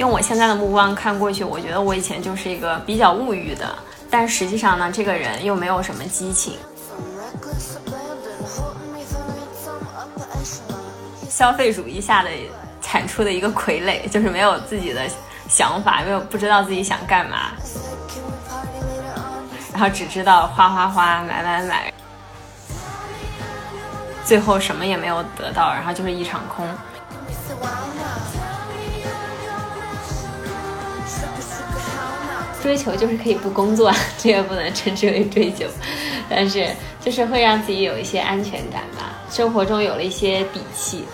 [0.00, 3.68] 用我现在的目光看过去，我觉得我以前就是一个比较物欲的，
[4.08, 6.56] 但实际上呢，这个人又没有什么激情。
[11.28, 12.30] 消费主义下的
[12.80, 15.02] 产出的一个傀儡，就是没有自己的
[15.50, 17.50] 想法，没有不知道自己想干嘛，
[19.70, 21.92] 然后只知道花花花，买买买，
[24.24, 26.66] 最后什么也没有得到，然后就是一场空。
[32.62, 35.66] 追求就是可以不工作， 这个不能称之为追求，
[36.28, 36.68] 但是
[37.00, 41.04] 就是会让自己有一些安全感吧，生活中有了一些底气。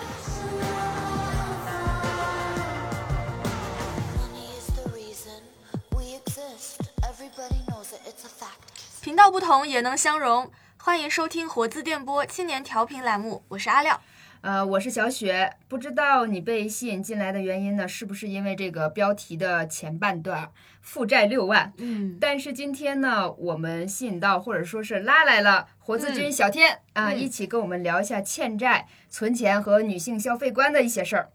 [9.01, 14.01] 频道不同也能相融，欢迎收听活字电波青年调频栏目，我是阿廖。
[14.41, 20.49] 呃，我是小雪，不知道你被吸引进来的原因呢，是不是因为这个标题的前半段
[20.87, 21.73] 负债六万？
[21.79, 31.29] 嗯，但是今天呢，我们吸引到或者说是拉来了活字君小天啊，一起跟我们聊一下欠债、存钱和女性消费观的一些事儿。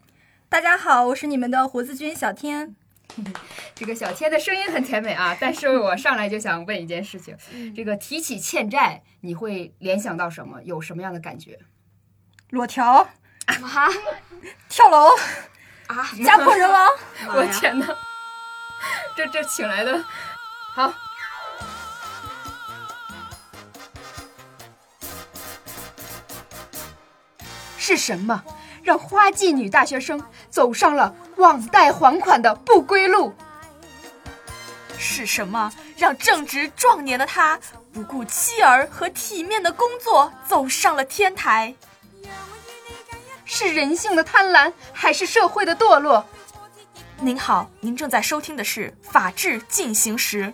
[0.49, 2.75] 大家好，我是你们的活字君小天。
[3.77, 7.37] 这个小天的声音很甜美啊，但是我上来就想问一件事情，
[7.77, 10.63] 这个提起欠债，你会联想到什么？
[10.63, 11.59] 有什么样的感觉？
[12.49, 13.07] 裸条
[13.45, 13.89] 啊，
[14.71, 15.09] 跳楼
[15.89, 16.89] 啊，家破人亡！
[17.35, 17.87] 我天哪，
[19.15, 20.05] 这这请来的，
[20.75, 20.93] 好，
[27.77, 28.43] 是什么
[28.83, 33.35] 让花季女大学生走上了网贷还款的不归路？
[34.99, 37.59] 是什么让正值壮年的他
[37.93, 41.75] 不顾妻儿和体面的工作走上了天台？
[43.45, 46.25] 是人性的贪婪，还是社会的堕落？
[47.23, 50.47] 您好，您正在收听的是《法治进行时》。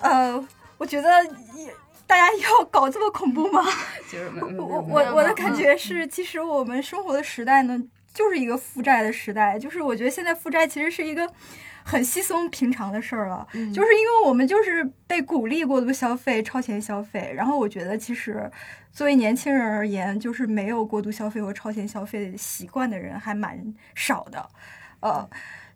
[0.00, 0.42] 呃，
[0.78, 1.08] 我觉得
[2.06, 3.62] 大家要搞这么恐怖吗？
[4.10, 7.78] 就是我我我的感觉是，其实我们生活的时代呢，
[8.14, 9.58] 就是一个负债的时代。
[9.58, 11.30] 就是我觉得现在负债其实是一个。
[11.84, 18.50] 很稀松平常的事儿了，就是因为我们就是被鼓励过度消费、超前消费，然后我觉得其实
[18.90, 24.48] 作为年轻人而言，就是没有过度消费和超前消费习惯的人还蛮少的，
[25.00, 25.28] 呃。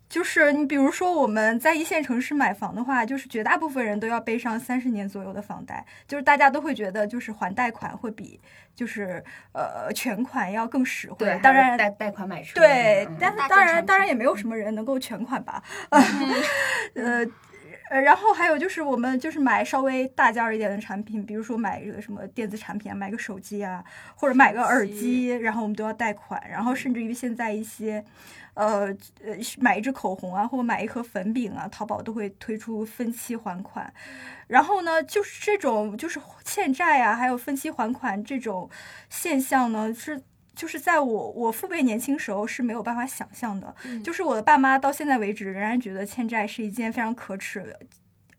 [0.09, 8.41] 就是你比如说我们在一线城市买房的话，就是绝大部分人都要背上三十年左右的房贷，就是大家都会觉得就是还贷款会比
[8.73, 11.39] 就是呃全款要更实惠。
[11.43, 12.59] 当然贷贷款买车。
[12.59, 15.61] 对，但是当然当然也没有什么人能够全款吧。
[16.95, 17.23] 呃
[17.91, 23.83] 呃，然后还有就是我们就是买稍微大件儿一点的产品，比如说买这个什么电子产品啊，买个手机啊，
[24.15, 28.03] 或者买个耳机，然后我们都要贷款，然后甚至于现在一些。
[28.53, 28.87] 呃
[29.23, 33.93] 呃，买一支口红啊，或者买一盒粉饼啊，淘宝都会推出分期还款。
[34.47, 38.69] 然后呢，就是这种就是欠债啊，还有分期还款这种
[39.09, 40.21] 现象呢，是
[40.55, 43.73] 就是在我我父辈年轻时候是没有办法想象的。
[44.03, 47.79] 就是我的爸妈到现在为止仍然觉得欠债是一件非常可耻的。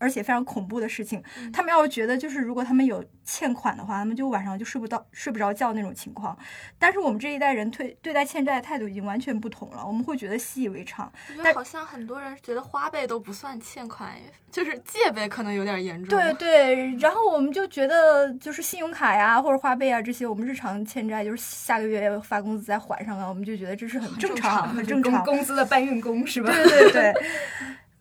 [0.01, 1.23] 而且非常恐怖的事情，
[1.53, 6.35] 他们要是觉得就是如果他们有欠款的话，他们就晚上就睡不到、睡不着觉那种情况。
[6.79, 11.11] 但是我们这一代人对对待欠债的态度已经完全不同了，我们会觉得习以为常。
[11.43, 14.11] 但好像很多人觉得花呗都不算欠款，
[14.51, 16.17] 就是借呗可能有点严重。
[16.17, 25.23] 对对，然后我们就觉得就是信用卡呀或者花呗啊这些，我们日常欠债就是下个月发工资再还上啊，我们就觉得这是很正常、很正常。
[25.23, 26.51] 工资的搬运工是吧？
[26.51, 27.13] 对对对。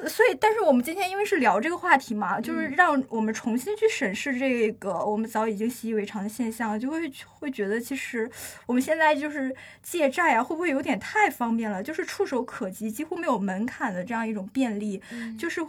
[0.08, 8.30] 所以，但是我们今天因为是聊这个话题嘛，就是让我们重新去审视这个我们早已经习以为常的现象，就会会觉得其实
[8.66, 11.82] 我们现在就是借债啊，会不会有点太方便了？
[11.82, 15.02] 就是触手可及，几乎没有门槛的这样一种便利，
[15.38, 15.60] 就是。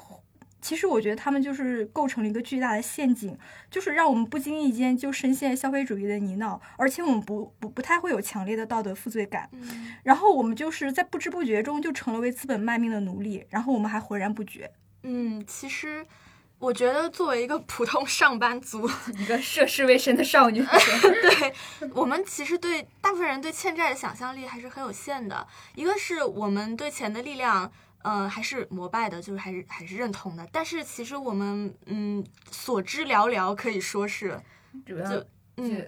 [0.61, 3.35] 其实我觉得他们就是构成了一个巨大的陷阱，
[3.69, 9.49] 就是让我们不经意间就深陷消费主义的泥淖，而且我们不不不太会有强烈的道德负罪感，
[10.03, 14.71] 然后我们就是在不知不觉中就成了为资本卖命的奴隶，然后我们还浑然不觉。
[15.01, 16.05] 嗯，其实
[16.59, 18.87] 我觉得作为一个普通上班族，
[19.17, 21.53] 一个涉世未深的少女， 对
[21.95, 27.71] 我们其实对大部分人对欠债的想象力还是很有限的，一个是我们对钱的力量。
[28.03, 30.47] 嗯，还是膜拜的，就是还是还是认同的。
[30.51, 34.39] 但是其实我们嗯所知寥寥，可以说是
[34.85, 35.23] 主要
[35.57, 35.85] 嗯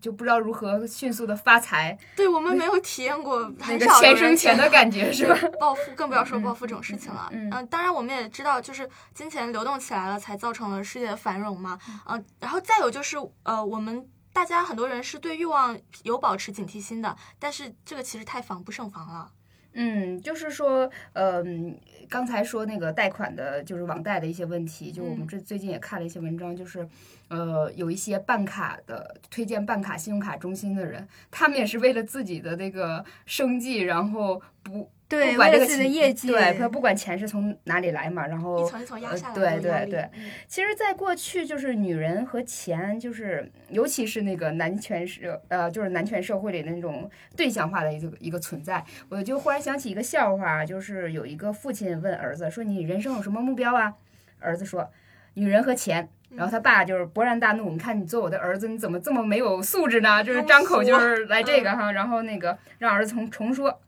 [0.00, 1.96] 就不知道如何迅速的发财。
[2.16, 5.34] 对我们没有体验过很少钱生钱的感觉，是吧？
[5.58, 7.30] 暴富更不要说暴富这种事情了。
[7.32, 11.78] 嗯，当然我们也知道，就是金钱流动起来了，才造成了世界的繁荣嘛。
[12.06, 19.30] 嗯，然后再有就是呃，我们大家很多人是对欲望有保持警惕心的，但是这个其实太防不胜防了。
[19.74, 21.76] 嗯，就是说，嗯，
[22.08, 26.88] 刚才说那个贷款的，就是网贷的一些问题，就我们这最近也看了一些文章，就是，
[27.28, 48.84] 呃，有一些办卡的推荐办卡信用卡中心的人，他们也是为了自己的那个生计，然后不对，不管这个为了自己的钱业绩，对，他不管钱是从哪里来嘛，然后一层一层压呃下来的对对对，嗯其实，在过去，就是女人和钱，就是尤其是那个男权社，呃，就是男权社会里的那种对象化的一个一个存在。
[49.08, 53.94] 我就忽然想起一个笑话，就是有一个父亲问儿子说：“你人生有什么目标啊？”
[54.40, 54.90] 儿子说
[55.34, 60.24] ：“女人和钱。”然后他爸就是勃然大怒，你看你做我的儿子，你怎么这么没有素质呢？
[60.24, 63.80] 就是张口就是来这个哈，然后那个让儿子重重说，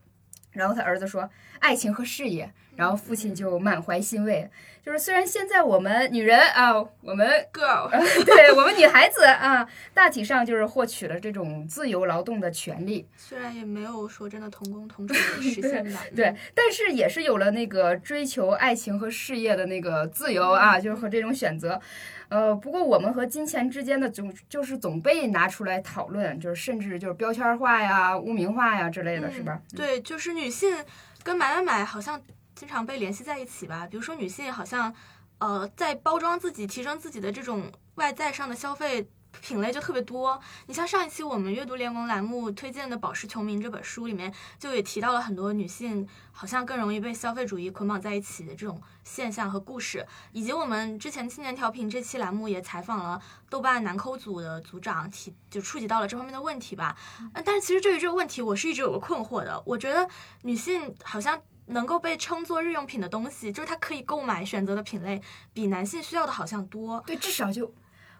[0.56, 4.50] 然后他儿子说爱情和事业，然后父亲就满怀欣慰，
[4.84, 7.88] 就是虽然现在我们女人啊，我们 girl，
[8.24, 21.80] 对我们女孩子啊，大体上就是获取了这种自由劳动的权利，虽然也没有说真的同工同酬的实现吧， 对嗯，但是也是有了那个追求爱情和事业的那个自由啊，就是和这种选择。
[22.28, 29.60] 呃，不过我们和金钱之间的总就是总被拿出来讨论，就是甚至就是标签化呀、污名化呀之类的，是吧？
[29.74, 30.76] 对，就是女性
[31.22, 32.20] 跟买买买好像
[32.54, 33.86] 经常被联系在一起吧。
[33.90, 34.94] 比如说女性好像
[35.38, 39.08] 呃在包装自己、提升自己的这种外在上的消费。
[39.40, 56.96] 品类就特别多，你像上一期我们阅读联盟栏目推荐的《宝石穷民》这本书里面，就也提到了很多女性好像更容易被消费主义捆绑在一起的这种现象和故事，以及我们之前青年调频这期栏目也采访了豆瓣男抠组的组长，提就触及到了这方面的问题吧。
[57.20, 59.62] 嗯但是其实对于这个问题，我是一直有个困惑的。
[59.64, 60.08] 我觉得
[60.42, 65.20] 女性好像能够被称作日用品的东西，就是它可以购买选择的品类
[65.52, 67.02] 比男性需要的好像多。
[67.06, 67.72] 对，至少就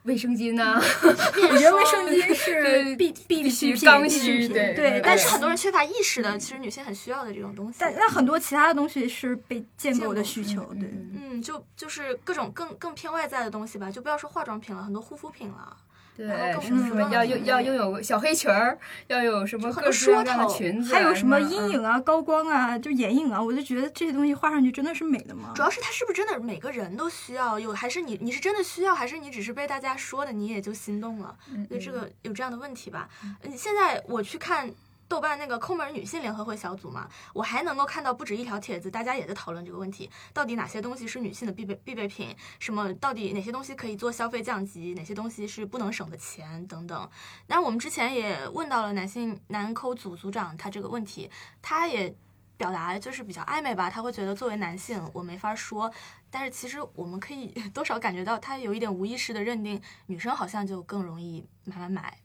[0.06, 7.78] 卫生巾呐、我觉得卫生巾 是必必必需品，须刚必需品对对，但是是很多人缺乏意识的，其实女性很需要的这种东西。
[7.80, 10.88] 但那很多其他的东西是被建构的需求，对。
[10.88, 15.76] 嗯嗯，就就是各种更更偏外在的东西吧，就不要说化妆品了，很多护肤品了。
[16.16, 16.26] 对
[16.62, 18.78] 什么什么要拥要拥有小黑裙儿，
[19.08, 25.62] 要有什么很多各式各样的说头裙子啊，还有什么阴嗯影啊、高光啊、就眼影啊，我就觉得这些东西画上去真的是美的吗主？
[25.62, 27.58] 要是它是不是真的每个人都需要？
[27.58, 31.36] 有还是你你是真的需要，还是你只是被大家说的你也就心动了？
[31.52, 33.08] 嗯所以这个有这样的问题吧？
[33.22, 34.70] 嗯，现在我去看
[35.08, 42.34] 豆瓣那个抠门女性联合会小组嘛，我还能够看到不止一条帖子，大家也在讨论这个问题：到底哪些东西是女性的必备必备品？
[42.58, 44.94] 什么到底哪些东西可以做消费降级？
[44.94, 47.10] 哪些东西是不能省的钱等等？
[47.46, 51.30] 那我们之前也问到了男性男抠组组长他这个问题，
[51.62, 52.16] 他也。
[52.58, 55.92] 表达就是比较暧昧吧，他会觉得作为男性我没法说，
[56.30, 62.18] 但是其实我们可以 多少感觉到他有一点无意识的认定女生好像就更容易买买买，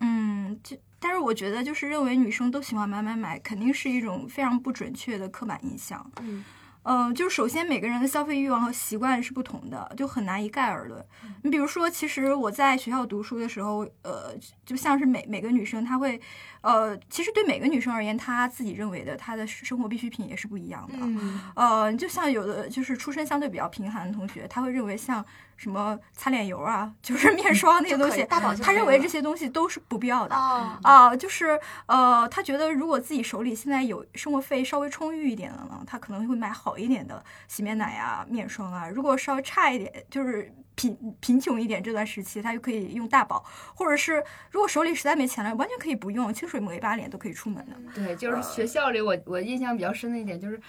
[0.00, 6.10] 嗯，嗯，就但是我觉得就是认为女生都喜欢买买买，肯定是一种非常不准确的刻板印象。
[6.20, 6.44] 嗯
[6.84, 11.04] 嗯，就是首先每个人的消费欲望和习惯是不同的，就很难一概而论。
[11.42, 14.34] 你比如说，其实我在学校读书的时候，呃，
[14.64, 16.18] 就像是每每个女生，她会，
[16.62, 20.96] 呃，其实对每个女生而言，她自己认为的她的生活必需品也是不一样的。
[21.00, 25.22] 嗯呃，就像有的就是出身相对比较贫寒的同学，他会认为像
[25.58, 28.24] 什么擦脸油啊，就是面霜那些东西，
[28.62, 30.34] 他认为这些东西都是不必要的。
[30.34, 38.88] 哦，啊、就是呃，他觉得如果自己手里现在有生活费稍微充裕一点的呢，他可能会买好一点的洗面奶啊、面霜啊。
[38.88, 44.22] 如果稍微差一点，就是贫贫穷一点这段时期，他就可以用大宝，或者是
[44.52, 47.76] 如果手里实在没钱了，完全可以不用，清水抹一把脸都可以出门的。
[47.92, 50.60] 对，就是学校里我我印象比较深的一点就是，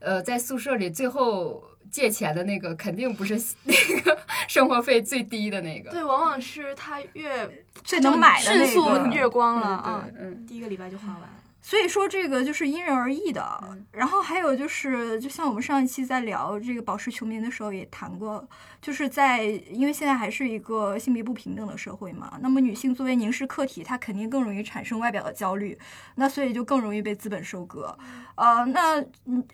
[0.00, 10.08] 呃，在宿舍里最后借钱的那个肯定不是那个 生活费最低的那个，对，往往是他越最能买的那迅速个月光了嗯啊。
[10.48, 11.28] 第一个礼拜就花完了。
[11.62, 13.44] 所以说这个就是因人而异的。
[13.62, 18.48] 嗯然后还有就是，就像我们上一期在聊这个宝石穷民的时候也谈过，
[18.80, 25.78] 就是在因为现在还是一个性别不平等的社会嘛，那么女性作为凝视客体，她肯定更容易产生外表的焦虑，
[26.14, 27.96] 那所以就更容易被资本收割。
[28.36, 29.44] 呃，那嗯。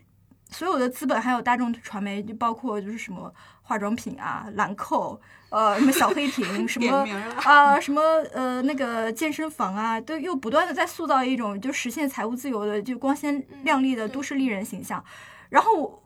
[0.50, 5.18] 所有的资本还有大众传媒，就包括就是什么化妆品啊、兰蔻，
[5.50, 7.06] 呃，什么小黑 瓶，什么
[7.44, 8.00] 啊、什么
[8.32, 15.04] 呃那个健身房啊，都又不断的在塑造一种就实现财务自由的就光鲜亮丽的都市丽人形象，
[15.50, 16.02] 然后。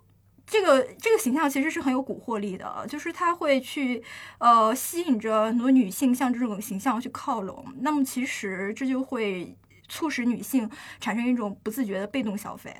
[0.53, 4.03] 这个这个形象其实是很有蛊惑力的，就是它会去
[4.39, 7.65] 呃吸引着很多女性向这种形象去靠拢。
[7.83, 9.57] 那么其实这就会
[9.89, 10.69] 促使女性
[10.99, 12.75] 产生一种不自觉的被动消费。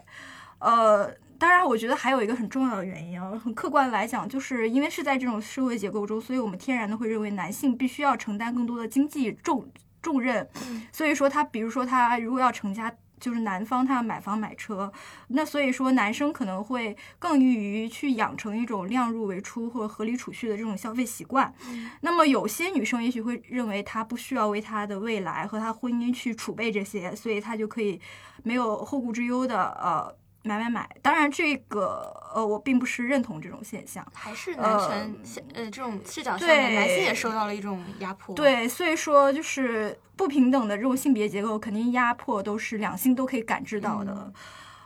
[0.59, 1.09] 呃，
[1.41, 9.67] 当然，我觉得还有一个很重要的原因啊，很客观来讲，就是因为是在这种社会结构中，所以我们天然的会认为男性必须要承担更多的经济重
[10.03, 12.95] 重任，嗯所以说他，比如说他如果要成家。
[13.21, 14.91] 就是男方他要买房买车，
[15.29, 21.53] 那所以说男生可能会更易于去养成一种量入为出或合理储蓄的这种消费习惯。
[22.01, 28.01] 那么有些女生也许会认为她不需要为她的未来和她婚姻去储备这些，所以她就可以
[28.43, 30.11] 没有后顾之忧的呃
[30.43, 30.89] 买买买。
[31.03, 34.07] 当然这个呃我并不是认同这种现象。
[34.15, 44.33] 还是男权现呃这种视角下男性也受到了一种压迫。，对，所以说就是不平等的这种性别结构，肯定压迫都是两性都可以感知到的。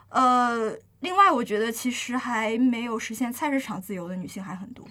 [0.08, 4.86] 呃，另外我觉得其实还没有实现菜市场自由的女性还很多。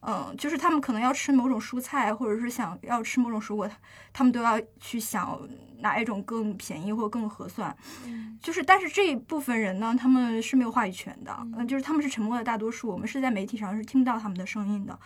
[0.00, 3.68] 嗯，就是他们可能要吃某种蔬菜，或者是想要吃某种水果，
[4.12, 5.38] 他们都要去想
[5.80, 7.76] 哪一种更便宜或更合算。
[8.40, 14.98] 就是，但是这一部分人呢，他们是没有话语权的，嗯，就是他们是沉默的大多数，我们是在媒体上是听不到他们的声音的。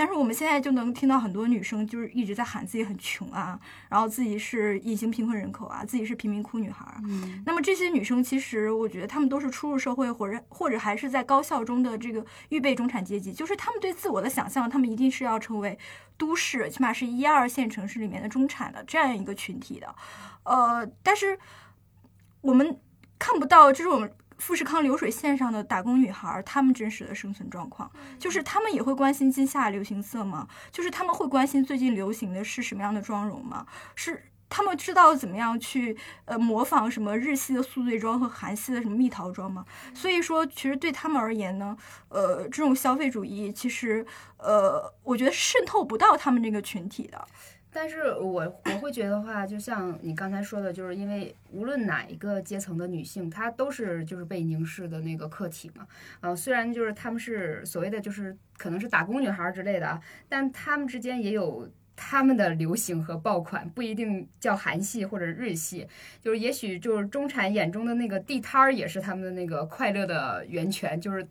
[0.00, 6.94] 但是我们现在就能听到很多女生就是一直在喊自己很穷啊，然后自己是隐形贫困人口啊，自己是贫民窟女孩儿。
[7.04, 15.78] 嗯，那么这些女生其实我觉得她们都是初入社会，或者或者还是在高校中的这个预备中产阶级，就是她们对自我的想象，她们一定是要成为
[16.16, 19.94] 都市，起码是一二线城市里面的中产的这样一个群体的。
[20.44, 21.38] 呃，但是
[22.40, 22.80] 我们
[23.18, 30.48] 看不到这种富士康流水线上的打工女孩儿，她们真实的生存状况，就是她们也会关心今夏流行色吗？
[30.72, 33.66] 就是她们会关心最近流行的是什么样的妆容吗？
[33.94, 39.64] 是他们知道怎么样去呃模仿什么日系的宿醉妆和韩系的什么蜜桃妆吗？
[39.94, 41.76] 所以说，其实对他们而言呢，
[42.08, 44.04] 呃，这种消费主义其实
[44.38, 47.24] 呃，我觉得渗透不到他们这个群体的。
[47.72, 55.86] 但是我我会觉得话，就像你刚才说的，就是因为无论哪一个阶层的女性，她都是就是被凝视的那个客体嘛。
[56.20, 61.70] 呃，虽然就是她们是所谓的就是可能是打工女孩之类的啊，但她们之间也有。
[62.02, 65.86] 他们的流行和爆款不一定叫韩系或者日系，
[66.22, 71.28] 就是也许就是中产眼中的那个地摊儿，也是他们的那个快乐的源泉，就是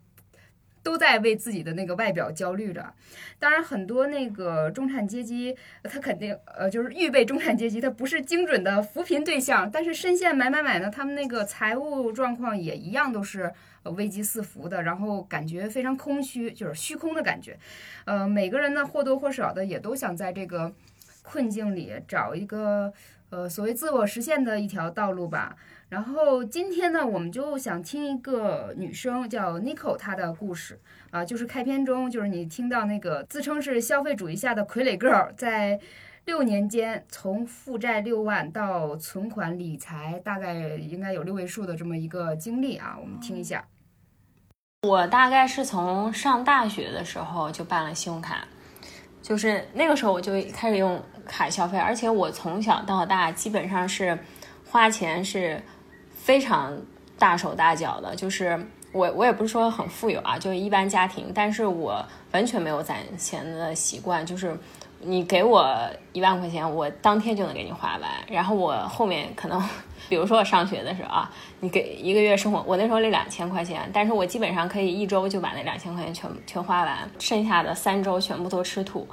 [0.81, 2.93] 都在为自己的那个外表焦虑着。
[3.37, 13.51] 当然，很多那个中产阶级，他肯定呃，就是预备中产阶级，他不是精准的扶贫对象，但是深陷买买买呢，他们那个财务状况也一样都是
[13.83, 17.57] 危机四伏的，然后感觉非常空虚，就是虚空的感觉。
[18.05, 20.73] 呃，每个人呢或多或少的也都想在这个
[21.21, 22.91] 困境里找一个
[23.29, 25.55] 呃所谓自我实现的一条道路吧。
[25.89, 30.79] 然后今天呢，我们就想听一个女生叫 n i c o 她的故事
[31.09, 35.79] 啊、就是开篇中，就是你听到那个自称是消费主义下的傀儡 girl，在
[36.25, 43.65] 六年间从负债六万到存款理财大概应该有六位数的这么一个经历啊，我们听一下。
[44.83, 48.47] 我大概是从上大学的时候就办了信用卡，
[49.23, 54.17] 就是那个时候我就开始用卡消费，而且我从小到大基本上是
[54.69, 55.59] 花钱是
[56.29, 56.79] 非常
[57.17, 64.55] 大手大脚的，就是我我也不是说很富有啊，就是一般家庭，但是我完全没有攒钱的习惯，就是
[65.01, 65.75] 你给我
[66.13, 69.59] 一万块钱，我当天就能给你花完，然后我后面可能，
[70.07, 71.31] 比如说我上学的时候啊，
[71.61, 79.07] 你给一个月生活，我那时候那两千块钱，但是我基本上可以一周就把那两千块钱全全花完，剩下的三周全部都吃土，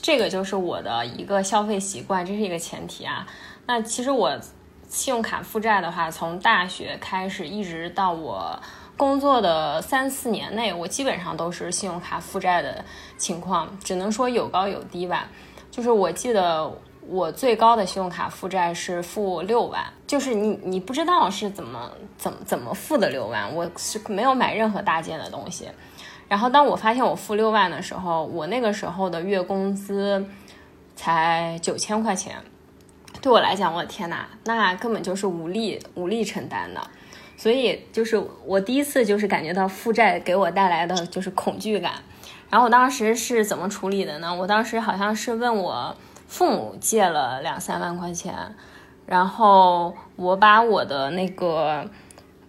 [0.00, 3.26] 这个就是我的一个消费习惯，这是一个前提啊。
[3.66, 4.32] 那其实我
[4.88, 8.58] 信用卡负债的话，从大学开始一直到我
[8.96, 12.84] 工作的三四年内，我基本上都是信用卡负债的
[13.18, 15.28] 情况，只能说有高有低吧。
[15.70, 16.72] 就是我记得
[17.06, 25.68] 我最高的信用卡负债是负六万，就是你你不知道是怎么怎么怎么付的六万，我是没有买任何大件的东西。
[26.28, 30.24] 然后当我发现我负六万的时候，我那个时候的月工资
[30.96, 32.36] 才九千块钱，
[33.26, 36.80] 对我来讲，我的天呐，那根本就是无力无力承担的。
[37.36, 41.94] 所以就是我第一次就是感觉到负债给我带来的就是恐惧感。
[42.48, 44.32] 然后我当时是怎么处理的呢？
[44.32, 45.96] 我当时好像是问我
[46.28, 48.32] 父母借了两三万块钱，
[49.06, 51.84] 然后我把我的那个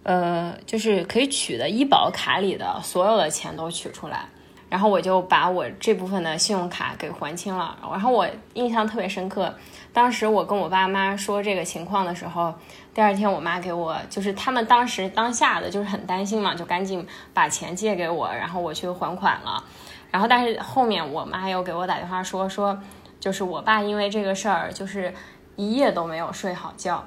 [0.03, 4.25] 呃，就是可以取的医保卡里的所有的钱都取出来，
[4.69, 7.75] 然后我就把我这部分的信用卡给还清了。
[7.89, 9.51] 然后我印象特别深刻，
[9.93, 12.53] 当时我跟我爸妈说这个情况的时候，
[12.93, 19.63] 第二天我妈给我，就是他们当时当下的就是很担心嘛，就赶紧把钱借给我，然后我去还款了。
[20.11, 22.79] 然后但是后面我妈又给我打电话说说，
[23.19, 25.13] 就是我爸因为这个事儿，就是
[25.55, 27.03] 一夜都没有睡好觉。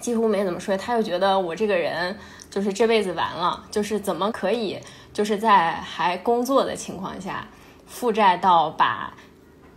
[0.00, 2.16] 几乎没怎么睡，他就觉得我这个人
[2.50, 4.78] 就是这辈子完了，就是怎么可以
[5.12, 7.46] 就是在还工作的情况下
[7.86, 9.14] 负债到把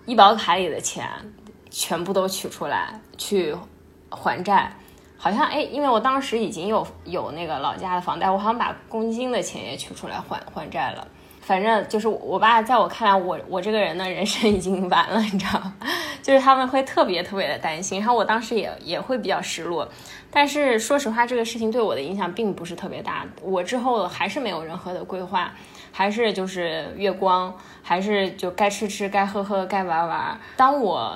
[0.06, 1.08] 医保卡里的钱
[1.78, 3.56] 全部都取出来去
[4.10, 4.72] 还债，
[5.16, 11.08] 好像哎，因为我当时已经有有那个老家的房贷，我好像把公积金的钱也取出来还还债了。
[11.40, 15.62] 反正就是我爸在我看来，我我这个人的人生已经完了，你知道？
[16.24, 19.88] 就是他们会特别特别的担心，然后我当时也也会比较失落。
[20.32, 23.24] 但是说实话，这个事情对我的影响并不是特别大。
[23.44, 25.54] 我之后还是没有任何的规划，
[25.92, 30.38] 还是就是月光，还是就该吃吃，该喝喝，该玩玩。
[30.58, 31.14] 当我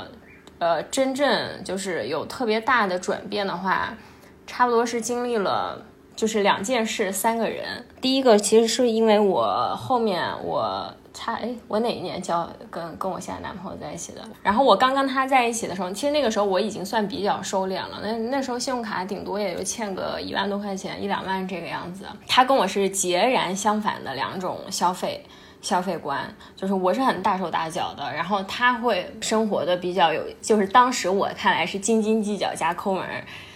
[0.62, 3.98] 呃真正就是有特别大的转变的话，
[4.46, 5.86] 差不多是经历了。
[6.13, 7.84] 就是两件事，三个人。
[8.00, 14.22] 第一个其实是因为我后面我差哎，我哪一年交跟跟我现在男朋友在一起的？
[14.44, 18.01] 然后我刚跟他在一起的时候，其实那个时候我已经算比较收敛了。
[18.03, 22.06] 那那时候信用卡顶多也就欠个一万多块钱，一两万这个样子。
[22.27, 25.25] 他跟我是截然相反的两种消费
[25.62, 33.06] 消费观，就是我是很大手大脚的，然后他会生活的比较有，就是当时我看来是斤斤计较加抠门。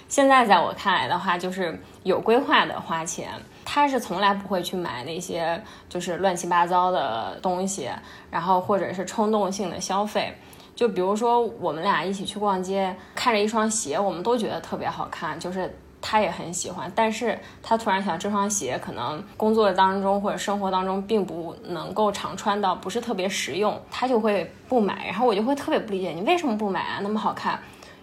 [0.08, 3.30] 现在在我看来的话，就是有规划的花钱。
[3.66, 5.60] 他是从来不会去买那些
[5.90, 7.90] 就是乱七八糟的东西，
[8.30, 10.32] 然后或者是冲动性的消费。
[10.76, 15.76] 就比如说我们俩一起去逛街，看着一双鞋，我们都觉得特别好看，就是
[16.08, 16.92] 他也很喜欢。
[16.94, 25.08] 但是他突然想这双鞋可能工作当中或者生活当中并不能够常穿到，不是特别实用，他就会不买。
[25.08, 27.00] 然后我就会特别不理解，你为什么不买啊？
[27.02, 27.60] 那么好看，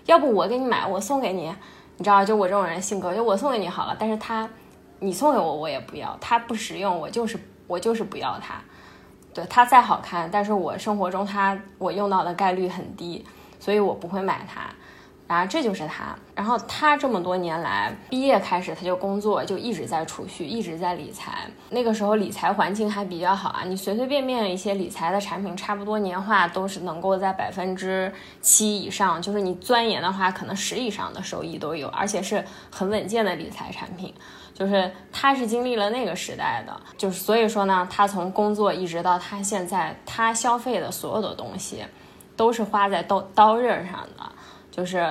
[0.06, 1.54] 要不我给你买，我送给你。
[1.98, 4.48] 你知道，就我这种人性格，就我送给你好了，但是他，
[4.98, 8.54] 你送给我我也不要，他不实用，我就是我就是不要它。
[9.34, 13.24] 对它再好看，但是我生活中它我用到的概率很低，
[13.58, 14.62] 所以我不会买它。
[15.32, 21.46] 然后这就是他，然后他这么多年来，毕业开始他就工作，就一直在储蓄，一直在理财。
[21.70, 28.12] 那个时候理财环境还比较好啊，你随随便便一些理财的产品，差不多年化都是能够在百分之
[28.42, 34.12] 七以上，就是你钻研的话，可能十以上的收益都有，而且是很稳健的理财产品。
[34.52, 41.82] 就是他是经历了那个时代的，就是所以说呢，他从工作一直到他现在，他消费的所有的东西，
[42.36, 44.30] 都是花在刀刀刃上的。
[44.72, 45.06] 就是，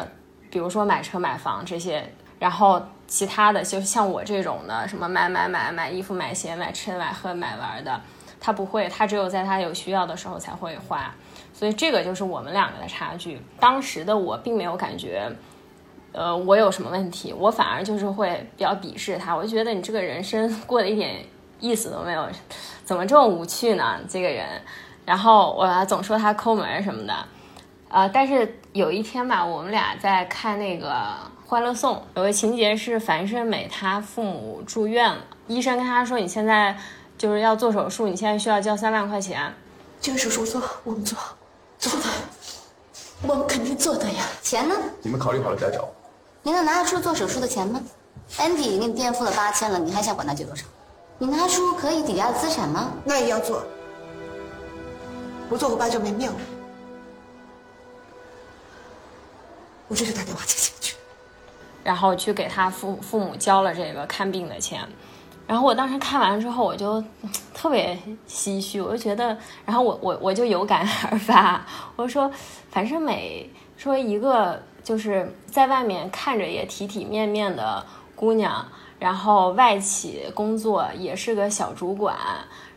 [0.49, 2.03] 比如说买车买房这些，
[2.39, 8.01] 然后其他的就像我这种的，什么买买买买衣服买鞋买吃的买喝买玩的，
[8.39, 11.13] 他不会，他只有在他有需要的时候才会花，
[11.53, 13.39] 所以这个就是我们两个的差距。
[13.59, 15.31] 当时的我并没有感觉，
[16.11, 21.23] 呃，我有什么问题，我反而就是会比较鄙视他，我就觉得你这个人生 过得一点
[21.59, 22.27] 意思都没有，
[22.83, 23.99] 怎么这么无趣呢？
[24.09, 24.59] 这个人，
[25.05, 27.13] 然后我总说他抠门什么的。
[27.91, 30.89] 呃，但是有一天吧，我们俩在看那个
[31.45, 36.77] 《欢乐颂》，有个情节是樊胜美她父母住院了，医生跟她说：“你现在
[37.17, 39.53] 就是要做手术，你现在需要交三万块钱。”
[39.99, 41.17] 这个手术做，我们做，
[41.77, 42.07] 做的，
[43.27, 44.23] 我们肯定做的呀。
[44.41, 44.73] 钱呢？
[45.01, 45.89] 你们考虑好了再找。
[46.43, 47.81] 你能拿得出做手术的钱吗
[48.37, 50.65] ？Andy 给你垫付了八千了，你还想管他借多少？
[51.17, 52.93] 你拿出可以抵押的资产吗？
[53.03, 53.61] 那也要做，
[55.49, 56.39] 不做我爸就没命了。
[59.91, 60.95] 我这就打电话借钱去，
[61.83, 64.79] 然后去给他父父母交了这个看病的钱，
[65.45, 67.03] 然后我当时看完之后，我就
[67.53, 71.65] 特别唏嘘，我就觉得，然后我我我就有感而发，
[71.97, 72.31] 我说，
[72.69, 78.65] 樊胜美说一个就是在外面看着也体体面面的姑娘，
[78.97, 82.15] 然后外企工作也是个小主管，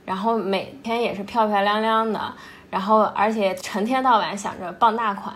[0.04, 2.34] 然后每天也是漂漂亮亮的，
[2.70, 5.32] 然后而且成天到晚想着傍大款。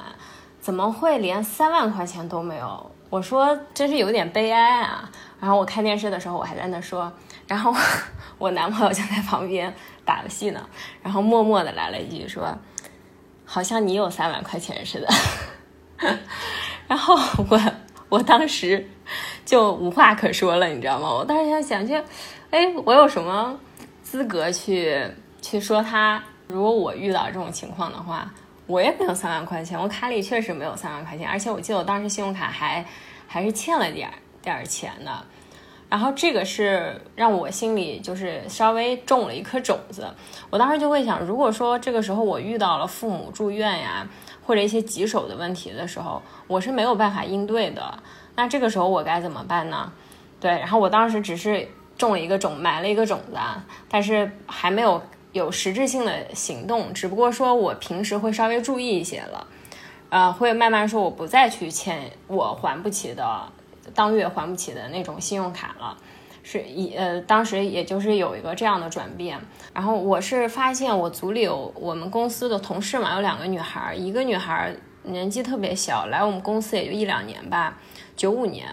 [0.60, 2.90] 怎么会连三万块钱都没有？
[3.10, 5.08] 我说真是有点悲哀啊！
[5.40, 7.10] 然后我看电视的时候，我还在那说，
[7.46, 7.74] 然后
[8.36, 10.60] 我男朋友就在旁边打游戏呢，
[11.02, 12.54] 然后默默的来了一句说，
[13.46, 15.08] 好像你有三万块钱似的。
[16.86, 17.14] 然后
[17.48, 17.58] 我
[18.10, 18.86] 我当时
[19.46, 21.08] 就无话可说了，你知道吗？
[21.08, 21.94] 我当时在想，就
[22.50, 23.58] 哎，我有什么
[24.02, 25.02] 资格去
[25.40, 26.22] 去说他？
[26.48, 28.30] 如果我遇到这种情况的话。
[28.68, 32.84] 我也没有三万块钱，我卡里确实没有三万块钱，而且我记得我当时信用卡还
[33.26, 34.08] 还是欠了点
[34.42, 35.24] 点儿钱的，
[35.88, 40.06] 然后这个是让我心里就是稍微种了一颗种子。
[40.50, 44.06] 我当时就会想，如果说这个时候我遇到了父母住院呀，
[44.44, 47.98] 或者一些棘手的问题的时候，我是没有办法应对的，
[48.36, 49.90] 那这个时候我该怎么办呢？
[50.38, 53.38] 对，然后我当时只是种了一个种，埋了一个种子，
[53.88, 55.02] 但是还没有。
[55.32, 59.46] 有实质性的行动，只不过说我平时会稍微注意一些了，
[60.08, 63.52] 呃，会慢慢说我不再去欠我还不起的
[63.94, 65.96] 当月还不起的那种信用卡了，
[66.42, 69.38] 是一呃，当时也就是有一个这样的转变。
[69.74, 77.78] 然后我是发现我组里有我们公司的同事嘛，有两个女孩，一个女孩年纪特别小，来我们公司也就一两年吧，
[78.16, 78.66] 九五年，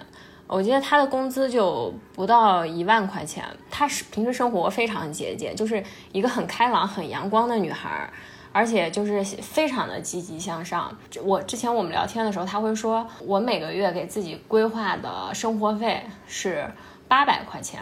[0.48, 8.08] 我记得她的工资就不到一万块钱，她是平时生活非常节俭，就是一个很开朗、很阳光的女孩，
[8.52, 10.96] 而且就是非常的积极向上。
[11.24, 16.70] 我之前我们聊天的时候，她会说，我每个月给自己规划的生活费是
[17.08, 17.82] 八百块钱，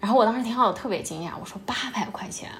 [0.00, 2.50] 然后我当时听到我特别惊讶，我说八百块钱，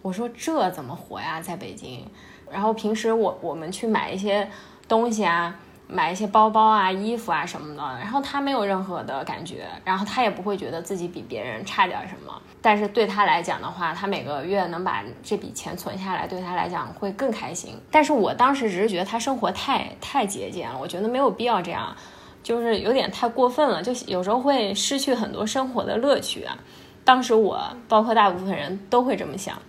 [0.00, 2.06] 我说这怎么活呀，在北京？
[2.50, 4.50] 然后平时我我们去买一些
[4.88, 5.54] 东西啊。
[5.88, 12.40] 买一些包包啊、衣服啊什么的，然后他没有任何的感觉，然后他也不会觉得自己比别人差点什么。
[12.62, 17.74] 但是对他来讲的话，他每个月能把这笔钱存下来，对他来讲会更开心。
[17.90, 21.94] 但是我当时只是觉得他生活太太节俭了，我觉得没有必要这样，
[22.42, 26.56] 就是有点太过分了，就有时候会失去很多生活的乐趣啊。
[27.04, 29.60] 当时我，包括大部分人都会这么想，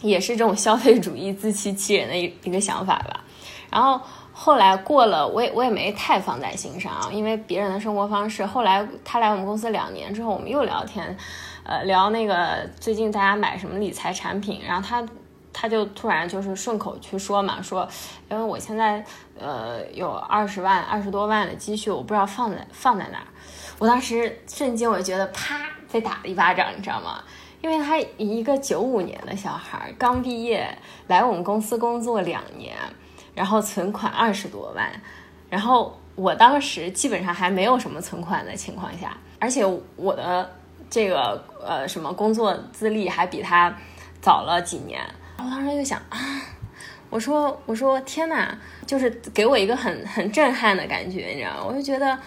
[0.00, 3.24] 也是这种消费主义自欺欺人的一一个想法吧。
[3.70, 4.00] 然后。
[4.42, 8.46] 后来过了，我也我也没太放在心上，因为别人的生活方式。
[8.46, 11.14] 后来他来我们公司两年之后，我们又聊天，
[11.62, 15.06] 呃，聊那个最近大家买什么理财产品，然后他
[15.52, 17.86] 他就突然就是顺口去说嘛，说
[18.30, 19.04] 因为我现在
[19.38, 23.26] 呃有二十万二十多万的积蓄，我不知道放在放在哪儿。
[23.78, 27.22] 我当时瞬间我就觉得啪被打了一巴掌，你知道吗？
[27.60, 32.74] 因为他一个九五年的小孩刚毕业来我们公司工作两年。
[33.34, 34.90] 然后存款二十多万，
[35.48, 39.64] 然后我当时基本上还没有什么存款的情况下，而且
[39.96, 40.50] 我的
[40.90, 43.74] 这个呃什么工作资历还比他
[44.20, 45.00] 早了几年，
[45.38, 46.18] 我当时就想啊，
[47.08, 51.64] 我说我说天哪，就是给我一个很很震撼的感觉，你知道吗？
[51.68, 52.18] 我就觉得，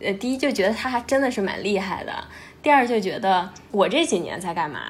[0.00, 2.12] 呃，第一就觉得他还真的是蛮厉害的，
[2.62, 4.80] 第二就觉得我这几年在干嘛？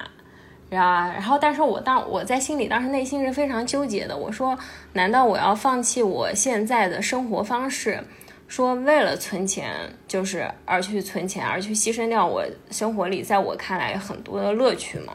[0.71, 4.15] 啊，然后，但是我当我在心里当时内心是非常纠结的。
[4.15, 4.57] 我说，
[4.93, 8.03] 难道我要放弃我现在的生活方式，
[8.47, 9.73] 说为了存钱，
[10.07, 15.13] 就是而去存钱，而去牺牲掉我生活里在我看来很多的乐趣吗？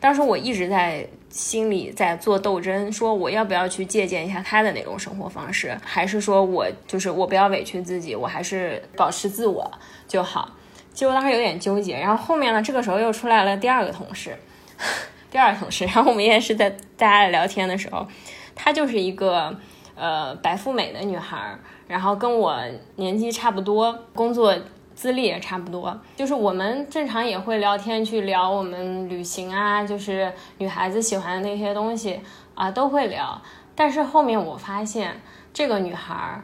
[0.00, 9.70] 当时我一直在心里在做斗争，说我要不要去借鉴一下他的那种生活方式，还是说我就是我不要委屈自己，我还是保持自我
[10.06, 10.50] 就好。
[10.94, 11.98] 结果当时有点纠结。
[11.98, 14.34] 然后后面呢，这个时候又出来了第二个同事。
[15.30, 18.06] 第二同事，然后我们也是在大家聊天的时候，
[18.54, 19.54] 她就是一个
[19.94, 22.58] 呃白富美的女孩，然后跟我
[22.96, 24.54] 年纪差不多，工作
[24.94, 32.20] 资历也差不多，就是我们正常也会聊天去聊我们旅行啊，就是女孩子喜欢的那些东西
[32.54, 33.40] 啊都会聊，
[33.74, 35.20] 但是后面我发现
[35.52, 36.40] 这个女孩。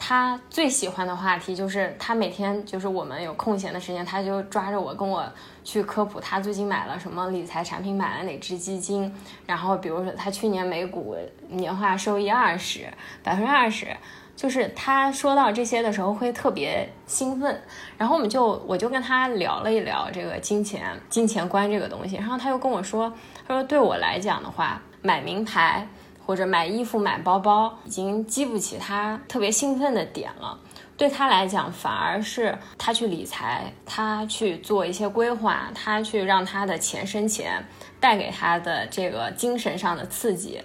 [0.00, 5.28] 他最喜欢的话题就是他每天就是我们有空闲的时间，他就抓着我跟我
[5.68, 9.14] 去科普他最近买了什么理财产品，买了哪只基金。
[9.44, 11.14] 然后比如说他去年美股
[11.50, 12.86] 年化收益二十
[13.22, 13.94] 百分之二十，
[14.34, 17.60] 就是他说到这些的时候会特别兴奋。
[17.98, 22.16] 然后我们就我就跟他聊了一聊这个金钱金钱观这个东西。
[22.16, 23.12] 然后他又跟我说，
[23.46, 25.86] 他说对我来讲的话，买名牌。
[26.24, 30.58] 或者买衣服、买包包，已经激不起他特别兴奋的点了。
[30.98, 37.64] 对他来讲，反而是他去理财，他去做一些规划，他去让他的钱生钱，
[38.00, 40.60] 带给他的这个精神上的刺激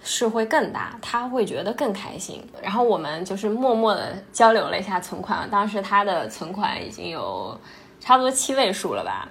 [0.00, 2.40] 是会更大，他会觉得更开心。
[2.62, 7.60] 然后我们就是默默的交流了一下存款，当时他的存款已经有
[7.98, 9.28] 差不多七位数了吧。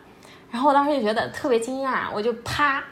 [0.51, 2.83] 然后我当时就觉得特别惊讶，我就啪。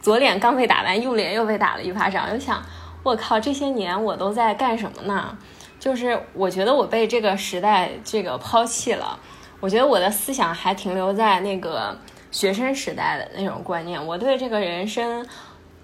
[0.00, 2.26] 左脸刚被打完，右脸又被打了一巴掌。
[2.26, 2.64] 我就想，
[3.02, 5.36] 我靠，这些年我都在干什么呢？
[5.86, 9.16] 就是我觉得我被这个时代这个抛弃了。
[9.60, 11.96] 我觉得我的思想还停留在那个
[12.32, 14.04] 学生时代的那种观念。
[14.04, 15.24] 我对这个人生，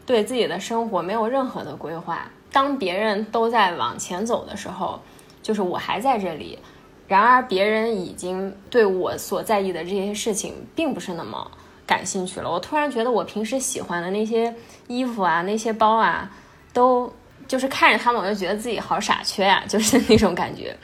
[0.05, 2.29] 对自己的生活没有任何的规划。
[2.51, 5.01] 当别人都在往前走的时候，
[5.41, 6.59] 就是我还在这里。
[7.07, 11.49] 然而别人已经对我所在意的这些事情，并不是那么。
[11.87, 14.53] 感兴趣了，我突然觉得我平时喜欢的那些
[14.89, 16.29] 衣服啊，那些包啊，
[16.73, 17.13] 都
[17.53, 20.75] 就是看着他们，我就觉得自己好傻缺呀，就是那种感觉。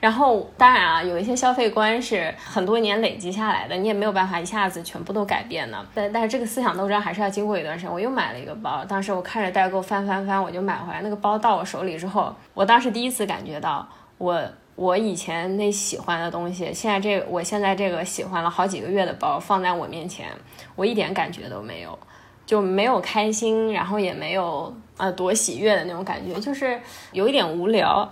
[0.00, 5.86] 然后当然啊，有一些消费观是很多年累积下来的，你也没有办法一下子全部都改变的。
[5.94, 7.92] 但但是这个思想斗争还是要经过一段时间。
[7.92, 11.00] 我又买了一个包，当时我看着代购翻翻翻，我就买回来。
[11.02, 14.42] 那个包到我手里之后，我当时第一次感觉到我。
[14.74, 20.28] 我以前那喜欢的东西，现在这我现在这个喜欢了好几个月的包放在我面前，
[20.76, 21.98] 我一点感觉都没有，
[22.46, 26.78] 就没有开心，然后也没有啊多喜悦的那种感觉，就是
[27.12, 28.06] 有一点无聊，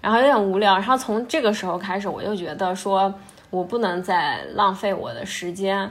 [0.00, 3.12] 然后有点无聊，然后从这个时候开始，我就觉得说
[3.50, 5.90] 我不能再浪费我的时间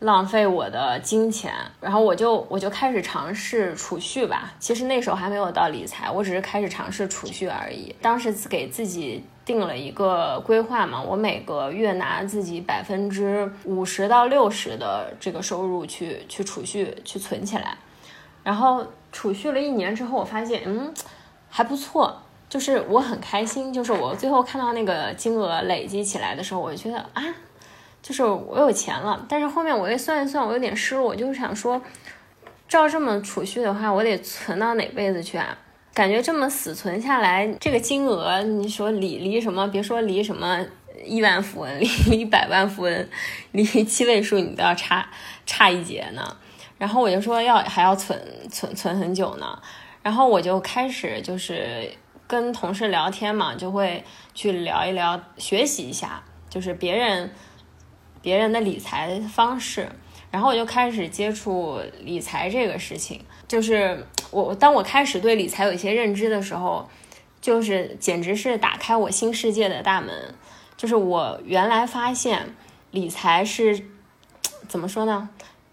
[0.00, 4.52] 浪费我的金钱，然后我就我就开始尝试储蓄吧。
[4.58, 7.94] 其实那时候还没有到理财，我只是开始尝试储蓄而已。
[8.02, 17.78] 当时给自己定了一个规划嘛，我每个月拿自己百分之五十到六十的这个收入去去储蓄去存起来。
[18.46, 20.94] 然后储蓄了一年之后，我发现嗯
[21.50, 23.72] 还不错，就是我很开心。
[23.72, 27.24] 就是我最后看到那个金额累积起来的时候，我就觉得啊。
[28.00, 31.08] 就是我有钱了，但是后面我又算一算，我有点失落。
[31.08, 31.82] 我就想说，
[32.68, 35.58] 照这么储蓄的话，我得存到哪辈子去啊？
[35.92, 39.66] 感觉这么死存下来，这个金额，你说离离什么？
[39.66, 40.64] 别说离什么
[41.04, 43.08] 亿万富翁，离离百万富翁，
[43.50, 45.08] 离七位数你都要差
[45.44, 46.36] 差一截呢。
[46.78, 49.58] 然后我就说要还要存存存很久呢。
[50.02, 51.90] 然后我就开始就是
[52.26, 57.30] 跟同事聊天嘛，就会去聊一聊，学习一下，就是别人。
[58.22, 59.88] 别人的理财方式，
[60.32, 63.24] 然后我就开始接触理财这个事情。
[63.46, 66.88] 就是我当我开始对理财有一些认知的时候，
[67.40, 70.34] 就是简直是打开我新世界的大门。
[70.76, 72.56] 就是我原来发现
[72.90, 73.86] 理财是
[74.66, 75.28] 怎么说呢？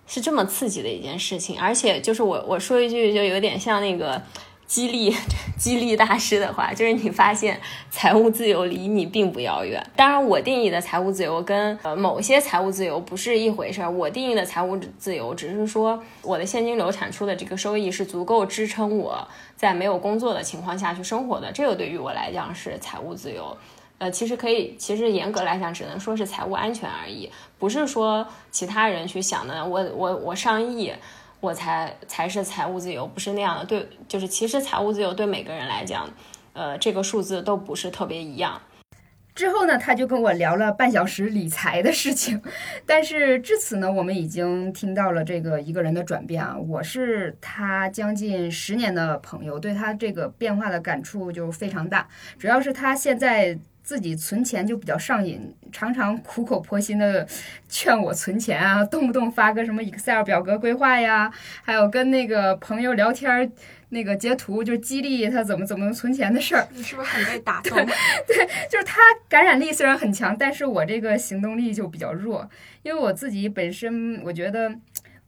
[0.07, 1.59] 是这么刺激的一件事情。
[1.59, 4.21] 而且就是我我说一句，就有点像那个。
[4.65, 5.13] 激励
[5.59, 7.59] 激励大师的话，就是你发现
[7.91, 9.85] 财务自由离你并不遥远。
[9.95, 13.91] 当然，我定义的财务自由跟呃某些财务自由不是一回事儿。
[13.91, 21.51] 我定义的财务自由，只是说我的现金流产出的这个收益是足够支撑我在没有工作的情况下去生活的。
[21.51, 23.55] 这个对于我来讲是财务自由。
[24.03, 29.65] 呃，其实可以，其实严格来讲，只能说是财务安全而已，不是说其他人去想的。
[29.65, 30.91] 我我我上亿。
[31.39, 33.65] 我才才是财务自由，不是那样的。
[33.65, 36.09] 对，就是其实财务自由对每个人来讲，
[36.53, 38.61] 呃，这个数字都不是特别一样。
[39.35, 42.41] 之后呢，他就跟我聊了半小时理财的事情。
[42.85, 46.55] 但是至此呢，我们已经听到了这个一个人的转变啊。
[46.57, 52.07] 我是他将近十年的朋友，对他这个变化的感触就非常大。
[52.39, 53.59] 主要是他现在。
[53.83, 57.27] 自己存钱就比较上瘾，常常苦口婆心的
[57.67, 63.51] 劝我存钱啊，动不动发个什么 Excel 表格规划呀，还有跟那个朋友聊天
[63.89, 66.65] 那个截图，就激励他怎么怎么存钱的事儿。
[66.73, 67.77] 你是不是很被打动？
[68.25, 72.49] 对，就是他感染力虽然很强，但是我这个行动力就比较弱，
[72.83, 74.73] 因为我自己本身我觉得。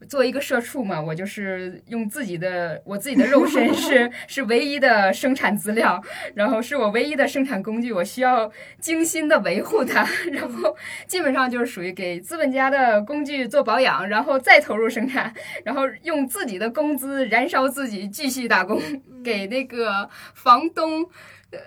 [0.09, 6.01] 作为一个社畜嘛，我就是用自己的我自己的肉身 是是唯一的生产资料，
[6.35, 10.75] 然后是我唯一的生产工具，我需要精心的维护它，然后
[11.07, 18.81] 基本上就是属于给资本家的工具做保养，然后再投入生产，然后用自己的工资燃烧自己继续打工，
[19.23, 21.09] 给那个房东。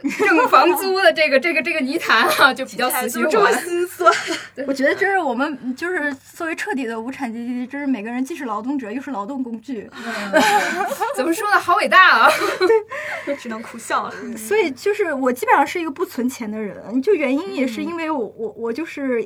[0.26, 3.52] 挣房租的这个这个这个泥潭啊， 就比较死循环。
[3.62, 4.12] 心酸。
[4.66, 9.88] 我觉得这是我们就是作为彻底的无产阶级，就是每个人既是劳动者又是劳动工具。
[11.14, 11.58] 怎么说呢？
[11.58, 12.30] 好伟大啊！
[13.24, 14.10] 对， 只能苦笑。
[14.36, 19.22] 所以就是我基本上是一个不存钱的人，就原因也是因为我我我就是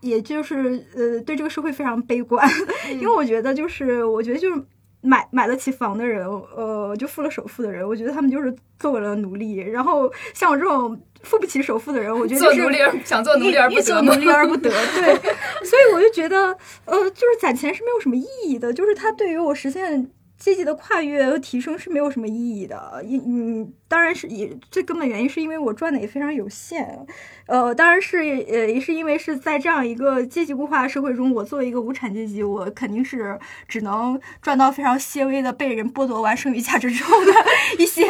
[0.00, 2.48] 也就是呃对这个社会非常悲观，
[2.90, 4.62] 因为我觉得就是我觉得就是。
[5.06, 9.56] 买买得起房的人，呃，就付了首付的人，我觉得他们就是做了奴隶。
[9.56, 14.70] 然后像我这种付不起首付的人，我觉得做奴隶想做奴隶而不得，奴隶而不得。
[14.70, 15.14] 对，
[15.62, 20.10] 所以我就觉得，呃，就是攒钱是没有什么意义的，就是它对于我实现。
[20.44, 27.06] 阶级的跨越和提升是没有什么意义的，因嗯，当然是以最根本原因是因为我赚的也非常有限，
[27.46, 37.32] 呃，当然是呃也是因为是在这样一个阶级固化的社会中，我作为一个无产阶级，我肯定是只能赚到非常些微的被人剥夺完剩余价值之后的
[37.78, 38.04] 一些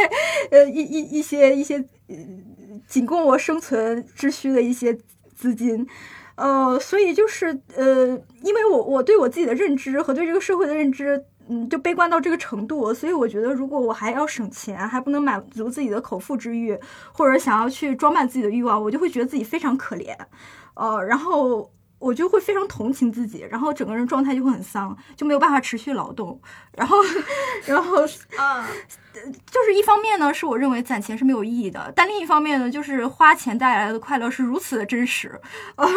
[0.51, 1.77] 呃一一一些一些
[2.09, 2.17] 呃
[2.89, 4.99] 仅供我生存之需的一些
[5.37, 5.87] 资金，
[6.35, 11.23] 呃，所以就是呃，因为我我对我自己的认知和对这个社会的认知。
[11.49, 16.79] 嗯，就悲观到这个程度，所以我觉得，如果我还要省钱，还不能满足自己的口腹之欲，
[17.13, 20.17] 或者想要去装扮自己的欲望，我就会觉得自己非常可怜，
[20.75, 26.41] 呃，然后我就会非常同情自己，然后整个人状态就会很丧，就没有办法持续劳动，
[26.73, 26.97] 然后，
[27.67, 28.03] 然后，
[28.37, 28.67] 啊。
[29.15, 35.41] 就是一方面呢，是我认为攒钱是没有意义的，但另一方面呢，就是花钱带来的快乐是如此的真实，
[35.77, 35.89] 呃，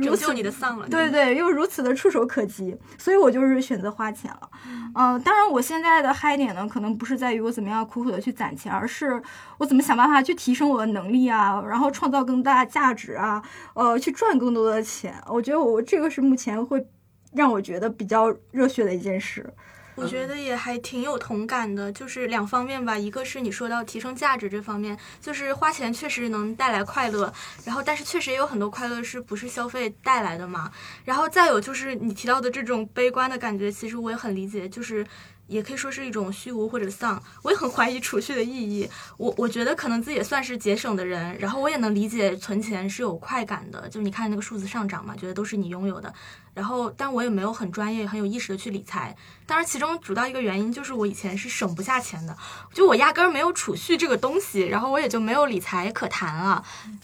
[0.00, 4.48] 如此你的丧了，对对，又如此的触手可及，所以我就是选择花钱了。
[4.94, 9.20] 嗯，当然我现在的嗨点呢，可能不是在于我怎么样苦苦的去攒钱，而是
[9.58, 13.42] 我怎么想办法去提升我的能力啊，然后创造更大价值啊，
[13.74, 15.12] 呃，去赚更多的钱。
[15.32, 16.86] 我觉得我这个是目前会
[17.32, 19.48] 让我觉得比较热血的一件事。
[19.94, 27.30] 我觉得也还挺有同感的，就是两方面吧，一个是你说到提升价值这方面，就是花钱确实能带来快乐，
[27.64, 30.72] 然后但是确实也有很多快乐是不是消费带来的嘛，
[31.04, 35.06] 然后再有就是你提到的这种悲观的感觉，其实我也很理解，就是。
[35.52, 38.88] 也可以说是一种虚无或者丧，我也很怀疑储蓄的意义。
[39.18, 46.12] 我我觉得可能自己也算是节省的人，然后我也能理解存钱是有快感的，就是你看那个数字上涨嘛，觉得都是你拥有的。
[46.54, 49.16] 然后，但我也没有很专业、很有意识的去理财。
[49.46, 52.36] 当然，其中主要一个原因就是我以前是省不下钱的，
[52.74, 56.62] 就我压根儿没有储蓄这个东西，然后我也就没有理财可谈了。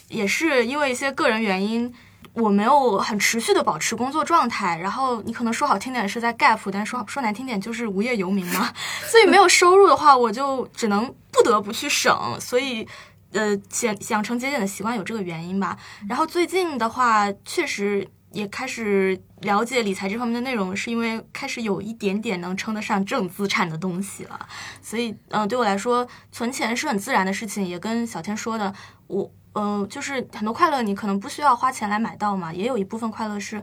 [0.08, 1.94] 也是因为一些个人原因。
[2.38, 8.72] 我没有很持续的保持工作状态，然后你可能说好听点是在 gap，但说说难听点就是无业游民嘛。
[9.10, 12.16] 所以没有收入的话，我就只能不得不去省。
[12.40, 12.86] 所以，
[13.32, 15.76] 呃，养养成节俭的习惯有这个原因吧。
[16.08, 24.46] 然后最近的话，确实也开始了解理财这方面的内容，是因为开始有一点点能称得上正资产的东西了。
[24.80, 27.66] 所以，嗯，对我来说，存钱是很自然的事情。
[27.66, 28.72] 也跟小天说的，
[29.08, 29.28] 我。
[29.60, 33.60] 嗯，就是很多快乐你可能不需要花钱来买到嘛，也有一部分快乐是，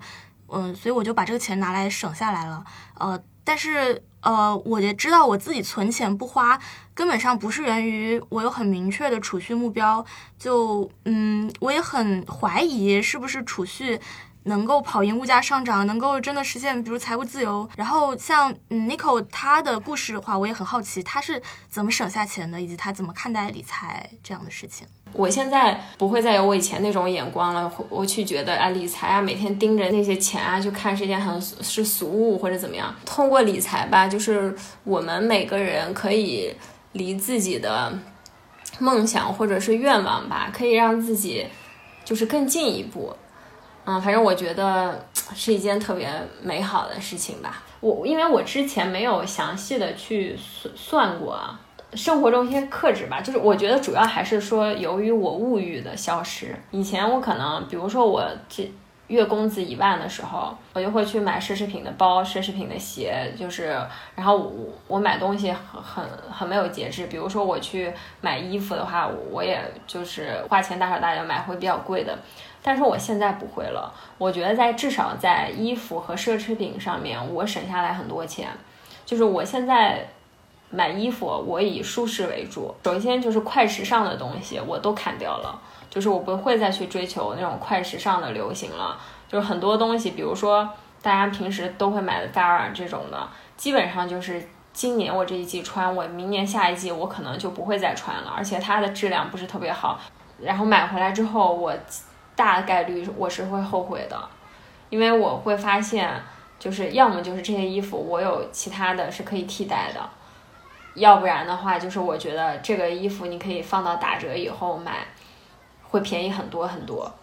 [0.47, 2.65] 嗯，所以我就把这个钱拿来省下来了。
[2.99, 6.59] 呃，但是呃，我也知道我自己存钱不花，
[6.93, 10.05] 根本上不是源于我有很明确的储蓄目标。
[10.37, 13.97] 就嗯，我也很怀疑是不是储蓄
[14.43, 17.69] 能够跑赢物价上涨，能够真的实现比如财务自由。
[17.77, 24.85] 然后像 Nico 他的故事的话，我也很好奇他是怎么省下钱的，以及他怎么看待理财这样的事情。
[25.13, 32.93] 我现在不会再有我以前那种眼光了，我去觉得啊理财啊，每天盯着那些钱啊，就看是一件很是俗物或者怎么样。
[33.05, 36.53] 通过理财吧，就是我们每个人可以
[36.91, 37.97] 离自己的
[38.79, 41.45] 梦想或者是愿望吧，可以让自己
[42.03, 43.15] 就是更进一步。
[43.85, 46.09] 嗯，反正我觉得是一件特别
[46.41, 47.63] 美好的事情吧。
[47.79, 51.61] 我因为我之前没有详细的去算算过啊。
[51.95, 56.55] 生活中一些克制吧，就是我觉得主要还是说，由于我物欲的消失。
[56.71, 58.69] 以前我可能，比如说我这
[59.07, 63.77] 月工资一万的时候，我就会去买奢侈品的包、奢侈品的鞋，就是，
[64.15, 67.07] 然后我我买东西很很很没有节制。
[67.07, 72.17] 比如说我去买衣服的话，我也就是花钱大手大脚买会比较贵的。
[72.61, 78.49] 但是我现在不会了，我觉得在至少在衣服和奢侈品上面，我省下来很多钱。
[79.05, 80.07] 就是我现在。
[80.75, 82.75] 买衣服，我以舒适为主。
[82.83, 85.57] 首先就是快时尚的东西，我都砍掉了，
[85.89, 88.99] 就是我不会再去追求那种快时尚的流行了。
[89.29, 90.69] 就是很多东西，比如说
[91.01, 99.99] 大家平时都会买的 Zara 这种的，基本上就是今年我这一季穿，我明年下一季我可能就不会再穿了，而且它的质量不是特别好。
[100.41, 101.73] 然后买回来之后，我
[102.35, 104.19] 大概率我是会后悔的，
[104.89, 106.11] 因为我会发现，
[106.59, 110.01] 就是要么就是这些衣服我有其他的是可以替代的。
[110.95, 115.05] 要不然的话，就是我觉得这个衣服你可以放到打折以后买，
[115.83, 117.13] 会便宜很多很多。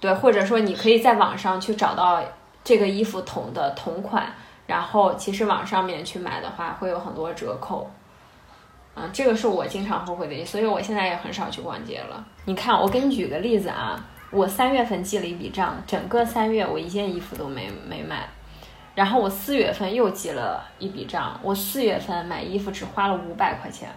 [0.00, 2.20] 对，或者说你可以在网上去找到
[2.64, 4.32] 这个衣服同的同款，
[4.66, 7.88] 然后其实网上面去买的话会有很多折扣。
[8.94, 12.24] 嗯，这个是我经常后悔的，所以我现在也很少去逛街了。
[12.44, 18.28] 你看，我给你举个例子啊，我三月份记了一笔账，整个三月我一件衣服都没没买。
[18.94, 23.88] 然后我四月份又记了一笔账，我四月份买衣服只花了五百块钱，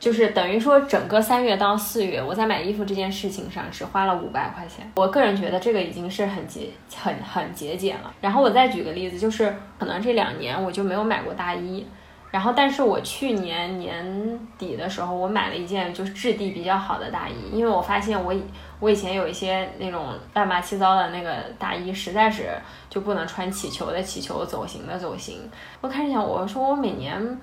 [0.00, 4.90] 就是等于说整个三月到四月，我在买衣服这件事情上只花了五百块钱。
[4.96, 8.12] 我个人觉得这个已经是很节很很节俭了。
[8.20, 11.86] 然后我再举个例子，就是可能这两年我就没有买过大衣。
[12.34, 18.34] 然后，但是我去年年底的时候，我买了一件就是质地比较好的大衣，因为我发现我
[18.80, 22.50] 我以前有一些那种乱八七糟的那个大衣，实在是
[22.90, 25.48] 就不能穿起球的起球，走形的走形。
[25.80, 27.38] 我开始想，我说我每年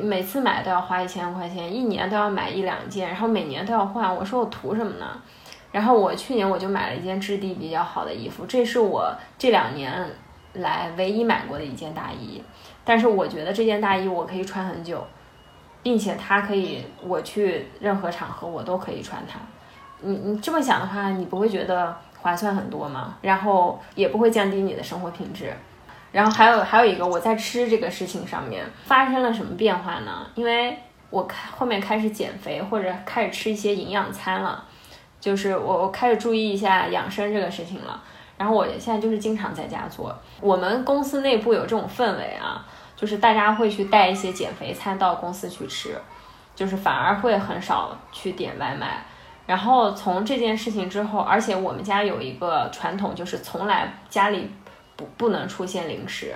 [0.00, 5.20] 每次买都要花一千块钱，一年都要买一两件，然后每年都要换，我说我图什么呢？
[5.72, 10.08] 然后我去年我就买了一件质地比较好的衣服，这是我这两年
[10.52, 12.40] 来唯一买过的一件大衣。
[12.86, 15.04] 但是我觉得这件大衣我可以穿很久，
[15.82, 19.38] 并且它可以我去任何场合我都可以穿它。
[20.00, 23.16] 你你这么想的话，你不会觉得划算很多吗？
[23.22, 25.52] 然后也不会降低你的生活品质。
[26.12, 30.26] 然后还有还有一个，我在吃这个事情上面发生了什么变化呢？
[30.36, 30.78] 因为
[31.10, 34.64] 我开后面开始减肥或者开始吃一些营养餐了，
[35.20, 38.00] 就是我我开始注意一下养生这个事情了。
[38.38, 40.14] 然后我现在就是经常在家做。
[40.40, 42.64] 我们公司内部有这种氛围啊。
[42.96, 45.96] 就是大家会去带一些减肥餐到公司去吃，
[46.54, 49.04] 就是反而会很少去点外卖。
[49.46, 54.50] 然后从这件事情之后，而且我们家有一个传统，就是从来家里
[54.96, 56.34] 不不能出现零食，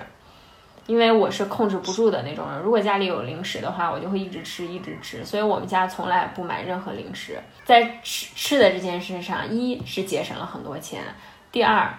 [0.85, 2.61] 因为我是控制不住的那种人。
[2.61, 5.25] 如果家里有零食的话，我就会一直吃，一直吃。
[5.25, 7.37] 所以我们家从来不买任何零食。
[7.65, 11.03] 在吃吃的这件事上，一是节省了很多钱，
[11.51, 11.93] 第二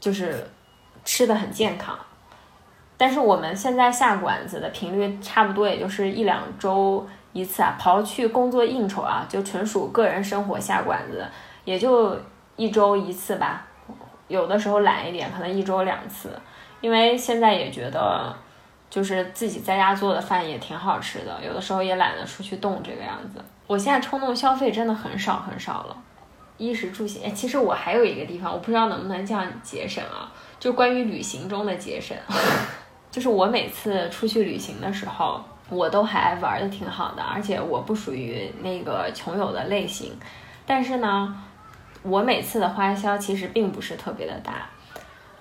[0.00, 0.48] 就是
[1.04, 1.98] 吃的很健康。
[2.96, 7.76] 但是我们现在下馆子的频率差不多，也就是一两周一次啊。
[7.80, 11.26] 刨去工作应酬啊，就纯属个人生活下馆子，
[11.64, 12.16] 也就
[12.56, 13.66] 一周一次吧。
[14.28, 16.30] 有的时候懒一点，可能一周两次。
[16.80, 18.34] 因为现在也觉得，
[18.90, 23.42] 就是自己在家做的饭也挺好吃的，有的时候也懒得出去动这个样子。
[23.66, 25.96] 我现在冲动消费真的很少很少了，
[26.58, 27.24] 衣食住行。
[27.24, 30.30] 哎，其实我还有一个地方，我不知道能不能这样节省啊，
[30.60, 32.16] 就关于旅行中的节省。
[33.14, 40.18] 就是我每次出去旅行的时候，我都还玩的挺好的，而且我不属于那个穷游的类型。
[40.66, 41.40] 但是呢，
[42.02, 44.68] 我每次的花销其实并不是特别的大。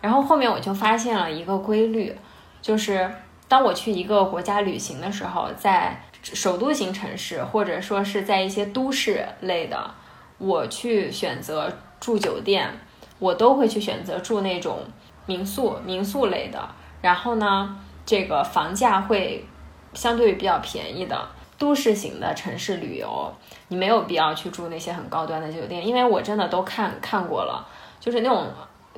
[0.01, 2.15] 然后后面我就发现了一个规律，
[2.61, 3.09] 就是
[3.47, 9.89] 当我去一个国家旅行的时候，在首都型城市或者说是在一些都市类的，
[10.37, 12.69] 我去选择住酒店，
[13.17, 14.81] 我都会去选择住那种
[15.25, 16.69] 民宿、民宿类的。
[17.03, 19.45] 然后呢，这个房价会
[19.93, 21.27] 相对于比较便宜的
[21.57, 23.29] 都市型的城市旅游，
[23.67, 27.67] 你没有必要去住那些很高端的酒店，因为我真的都看看过了，
[27.99, 28.47] 就是那种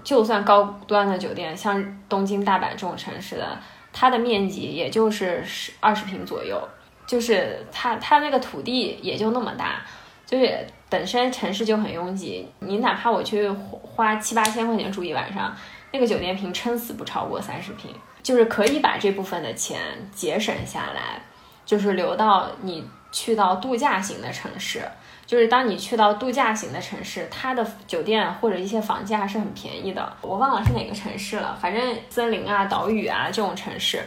[0.04, 3.58] 就算高端的酒店，像东京、大阪这种城市的，
[3.92, 6.62] 它的面积也就是十二十平左右，
[7.08, 9.82] 就是它它那个土地也就那么大，
[10.28, 15.52] 就是本身城市就很拥挤，你哪怕我去花七八千块钱住一晚上。
[15.96, 17.90] 那个酒店平撑死不超过三十平，
[18.22, 19.80] 就是可以把这部分的钱
[20.14, 21.22] 节省下来，
[21.66, 24.82] 就是留到你去到度假型的城市。
[25.26, 30.14] 就是当你去到度假型的城市，它的酒店或者一些房价是很便宜的。
[30.20, 34.04] 我忘了是哪个城市了，反正森林啊、岛屿啊这种城市，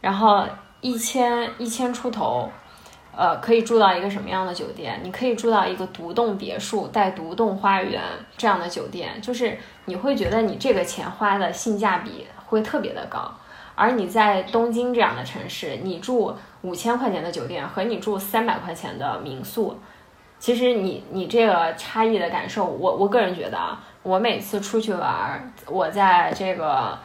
[0.00, 0.46] 然后
[0.80, 2.50] 一千一千出头。
[3.16, 5.00] 呃，可以住到一个什么样的酒店？
[5.02, 8.02] 你可以住到一个独栋别墅带独栋花园
[8.36, 13.32] 这样的酒店，就是你会觉得你这个钱花的性价比会特别的高。
[13.74, 19.78] 而你在东京这样的城市，你住五千块钱的酒店和你住三百块钱的民宿，
[20.38, 26.98] 其实你你这个差异的感受，我我个人觉得啊，我每次出去玩，我在这个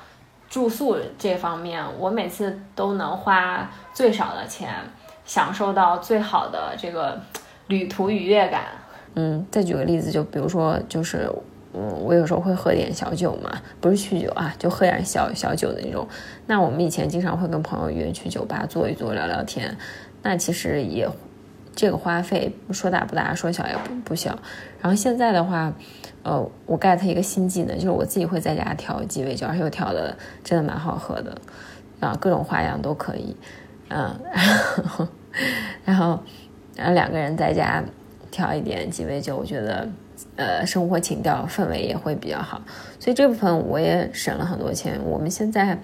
[0.49, 4.69] 住宿这方面，我每次都能花最少的钱。
[5.31, 7.17] 享受到最好的这个
[7.67, 8.63] 旅途愉悦感。
[9.15, 11.31] 嗯，再举个例子，就比如说，就是
[11.73, 16.05] 嗯，我有时候会喝点小酒嘛，不是酗酒啊，就喝点小小酒的那种。
[16.47, 19.73] 那我们以前经常会跟朋友约去酒吧坐一坐，聊聊天。
[20.21, 21.07] 那其实也
[21.73, 24.37] 这个花费说大不大，说小也不不小。
[24.81, 25.71] 然后现在的话，
[26.23, 30.13] 呃，我 get 一个新技能，就是我自己会在家调鸡尾酒，而且我调的
[30.43, 31.37] 真的蛮好喝的
[32.01, 33.33] 啊，各种花样都可以。
[33.93, 34.13] 嗯，
[35.85, 36.21] 然后，
[36.75, 37.83] 然后两个人在家
[38.29, 39.89] 调一点鸡尾酒，我觉得，
[40.35, 42.61] 呃，生活情调氛围也会比较好。
[42.99, 44.99] 所以这部分我也省了很多钱。
[45.03, 45.77] 我们现在，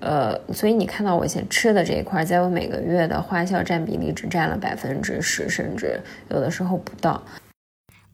[0.00, 7.22] 呃，所以你看到我现吃的这一块，在我每个月的花销占比例只占了百分之十，甚至有的时候不到。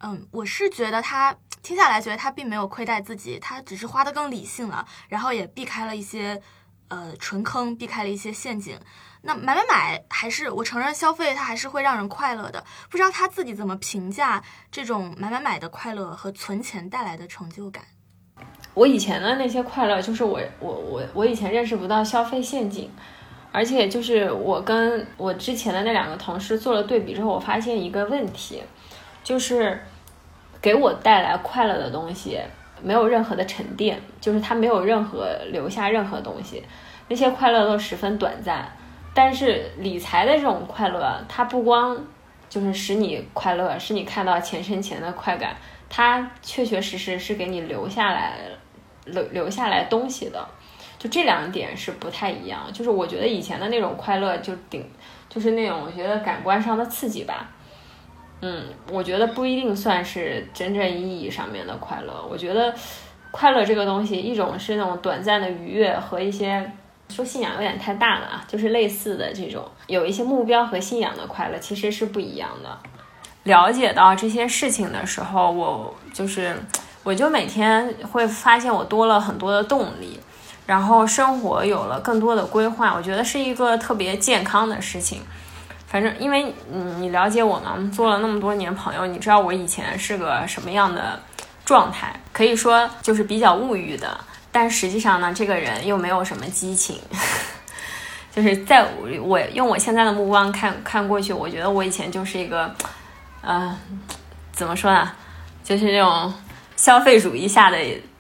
[0.01, 6.41] 嗯，我是觉得他听下来，觉得他并没有亏待自己，他只是花的更理性了，然后也避开了一些
[6.87, 8.79] 呃纯坑，避开了一些陷阱。
[9.23, 17.83] 那买买买还是我承认消费它还是会让人快乐的，不知道他自己怎么评价这种买买买的快乐和存钱带来的成就感。
[18.75, 22.89] 我以前的那些快乐就是我我我我以前认识不到消费陷阱，
[23.51, 28.63] 而且就是我跟我之前的那两个同事做了对比之后，我发现一个问题，
[29.25, 29.83] 就是
[30.63, 32.39] 给我带来快乐的东西
[32.81, 36.63] 没有任何的沉淀，就是它没有任何留下任何东西，
[37.09, 38.73] 那些快乐都十分短暂。
[39.21, 41.99] 但是理财的这种快乐，它不光
[42.49, 45.57] 就是使你快乐，使你看到钱生钱的快感，
[45.91, 48.39] 它确确实实是给你留下来
[49.07, 50.47] 留留下来东西的。
[51.01, 52.73] 就这两点是不太一样。
[52.73, 54.89] 就是我觉得以前的那种快乐，就顶
[55.29, 57.51] 就是那种我觉得感官上的刺激吧。
[58.41, 62.25] 嗯，我觉得不一定算是真正意义上面的快乐。
[62.31, 62.73] 我觉得
[63.33, 66.71] 快乐这个东西，一种是那种短暂的愉悦和一些。
[67.09, 72.79] 说信仰有点太大了啊，就是类似的这种有一些目标和信仰的快乐其实是不一样的。
[73.45, 76.55] 了解到这些事情的时候，我就是
[77.03, 80.21] 我就每天会发现我多了很多的动力，
[80.67, 85.23] 然后生活有了更多的规划，我觉得是一个特别健康的事情。
[85.87, 91.19] 反正因为嗯，你了解我嘛，做了那么多年朋友，你知道我以前是个什么样的
[91.65, 94.19] 状态，可以说就是比较物欲的。
[94.61, 97.01] 但实际上呢，这个人又没有什么激情，
[98.35, 102.75] 就是在我用我现在的目光看看过去，我觉得我以前就是一个，
[103.41, 103.79] 呃，
[104.51, 105.13] 怎么说呢，
[105.63, 106.35] 就是那种
[106.75, 107.79] 消费主义下的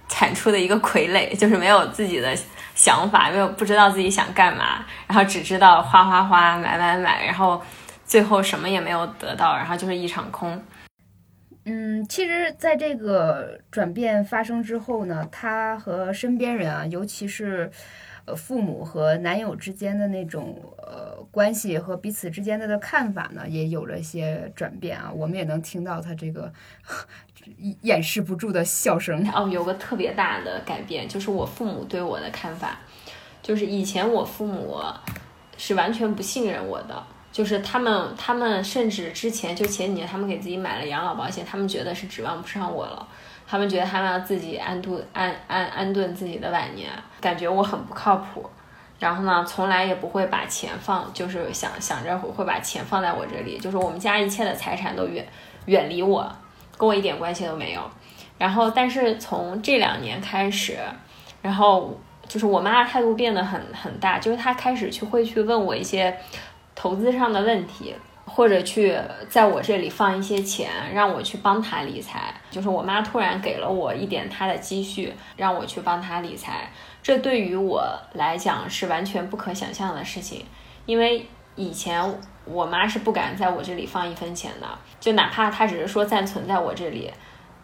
[0.09, 2.32] 产出的一个傀儡，就是没有自己的
[2.76, 7.61] 想法，没有不知道自己想干嘛，然后只知道花花花买买买，然后
[8.07, 10.62] 最后什么也没有得到，然后就是一场空。
[11.68, 17.70] 嗯，其实，在这个转变发生之后呢，他和身边人啊，尤其是。
[18.28, 25.10] 呃，父母和男友之间的那种呃关系和彼此之间的的看法呢，也有了一些转变啊。
[25.10, 26.52] 我们也能听到他这个
[27.80, 29.26] 掩饰不住的笑声。
[29.34, 32.80] 哦，有个特别大的改变，就是我父母对我的看法，
[33.40, 34.76] 就是以前我父母
[35.56, 37.02] 是完全不信任我的，
[37.39, 43.07] 就是他们他们甚至之前就前几年他们给自己买了养老保险，他们觉得是指望不上我了。
[43.47, 48.45] 他们觉得他们要自己安度安安安顿自己的晚年，感觉我很不靠谱。
[48.99, 55.24] 然后呢，从来也不会把钱放，就是想想着会把钱放在我这里，就是我们家一切的财产都远
[55.66, 56.28] 远离我，
[56.76, 57.80] 跟我一点关系都没有。
[58.36, 60.76] 然后，但是从这两年开始，
[61.41, 66.18] 然后就是我妈的态度变得很很大，就是她开始去会去问我一些
[66.79, 67.93] 投资上的问题。
[68.31, 68.95] 或者去
[69.31, 72.35] 在我这里放一些钱，让我去帮他理财。
[72.51, 76.70] 就是我妈突然给了我一点她的积蓄，让我去帮他理财。
[77.03, 80.45] 这对于我来讲是完全不可想象的事情，
[80.85, 81.26] 因为
[81.57, 84.66] 以前我妈是不敢在我这里放一分钱的，
[85.01, 87.11] 就哪怕她只是说暂存在我这里，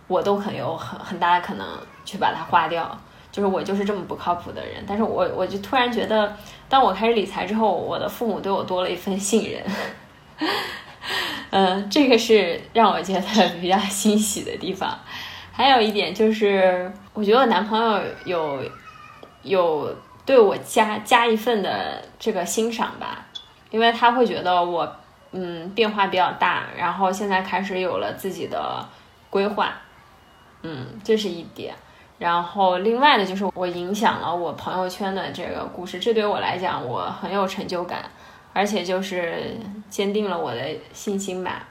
[0.08, 1.66] 我都很有很很大的可能
[2.06, 2.98] 去把它花掉。
[3.34, 4.84] 就是我就是这么不靠谱的人。
[4.86, 6.36] 但是我我就突然觉得，
[6.68, 9.60] 当我开始理财之后，我的父母对我多了一份信任。
[11.50, 14.96] 嗯，这个是让我觉得比较欣喜的地方。
[15.50, 18.62] 还有一点就是，我觉得我男朋友有
[19.42, 19.92] 有
[20.24, 23.26] 对我加加一份的这个欣赏吧，
[23.70, 24.96] 因为他会觉得我
[25.32, 28.88] 嗯变化比较大，然后现在开始有了自己的
[29.30, 29.72] 规划，
[30.62, 31.74] 嗯，这是一点。
[32.18, 38.04] 然后另外的就是我影响了我朋友圈的这个故事，这对我来讲我很有成就感。
[38.56, 39.56] 而且就是
[39.90, 41.66] 坚定了我的信心吧。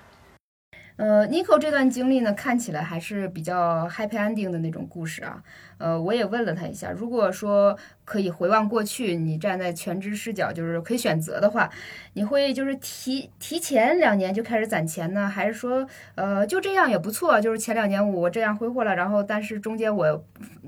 [0.96, 5.42] 呃，Nico 这段经历呢，看起来还是比较 happy ending 的那种故事啊。
[5.80, 7.76] 呃，我也问了他一下，如果说
[8.06, 11.70] 可以回望过去，你站在全知视角，就是可以选择的话，
[12.14, 15.86] 你会就是提提前两年就开始攒钱呢，还是说
[16.16, 17.42] 呃就这样也不错？
[17.42, 20.24] 就是前两年我这样挥霍了，然后但是中间我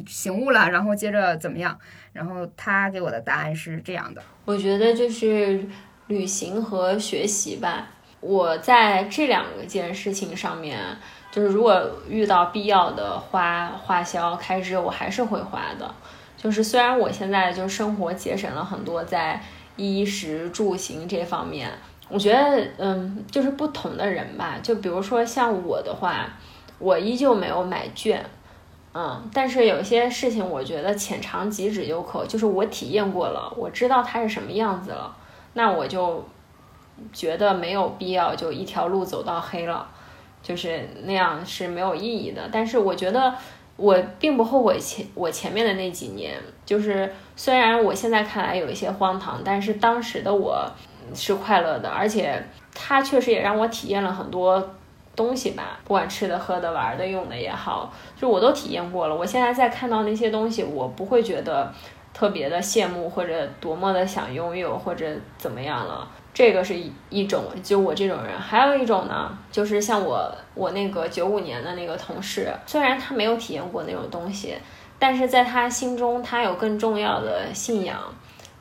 [0.07, 1.79] 醒悟了，然后接着怎么样？
[2.13, 4.21] 然后他给我的答案是这样的。
[4.45, 5.63] 我觉得就是。
[6.07, 7.94] 旅行和学习吧，
[8.25, 10.79] 我在这两件事情上面，
[11.31, 15.93] 就是如果遇到必要的花花销开支，我还是会花的。
[16.35, 19.39] 就是虽然我现在就生活节省了很多，在
[19.75, 21.69] 衣食住行这方面，
[22.09, 24.55] 我觉得，嗯，就是不同的人吧。
[24.63, 26.27] 就比如说像我的话，
[26.79, 28.25] 我依旧没有买券，
[28.93, 35.15] 嗯，但是有些事情我觉得浅尝即止就可，就是我体验过了，我知道它是什么样子了。
[35.53, 36.27] 那我就
[37.11, 39.87] 觉得没有必要就一条路走到黑了，
[40.41, 42.49] 就是那样是没有意义的。
[42.51, 43.33] 但是我觉得
[43.75, 50.65] 我并不后悔前我前面的那几年，就是虽然我现在看来有一些荒唐，但是当时的我
[51.13, 52.43] 是快乐的，而且
[52.73, 54.75] 它确实也让我体验了很多
[55.15, 59.15] 东西吧，不管吃的、喝的、玩的、用的也好，就我都体验过了。
[59.15, 61.71] 我现在再看到那些东西，我不会觉得。
[62.15, 65.05] 特别的羡慕或者多么的想拥有或者
[65.37, 68.37] 怎么样了，这个是一一种，就我这种人。
[68.37, 74.53] 还有一种呢，就是像我我那个九五年的那个同事，虽然他没有体验过那种东西，
[74.99, 77.97] 但是在他心中他有更重要的信仰，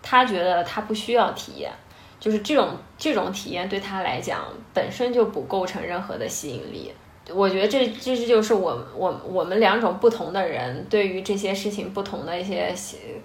[0.00, 1.72] 他觉得他不需要体验，
[2.20, 6.92] 就是这种这种体验对他来讲本身就不构成任何的吸引力。
[7.32, 12.72] 我觉得这这这就是我我我们两种不同的人对于这些事情不同的一些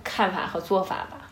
[0.03, 1.28] 看法和做法吧。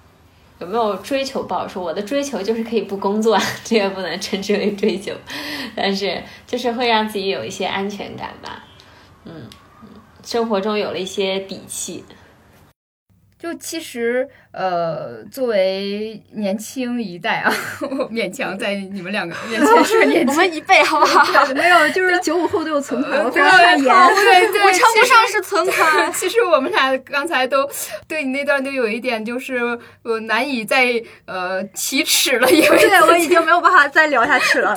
[0.59, 5.13] 有没有追求不好说，我的追求就是可以不工作，这也不能称之为追求，
[5.75, 8.63] 但是就是会让自己有一些安全感吧。
[9.25, 9.47] 嗯，
[10.23, 12.03] 生活中有了一些底气。
[13.39, 20.33] 就其实，呃，作为年轻一代啊， 我勉强在你们两个面前说年轻。
[20.33, 21.45] 我们一辈好不好？
[21.53, 26.11] 没有，就是 九五后都有存款，我对对对，我称不上是存款。
[26.11, 27.69] 其实我们俩刚才都
[28.07, 29.59] 对你那段都有一点，就是
[30.01, 34.73] 我难以再呃启齿了，因为我已经没有办法再聊下去了。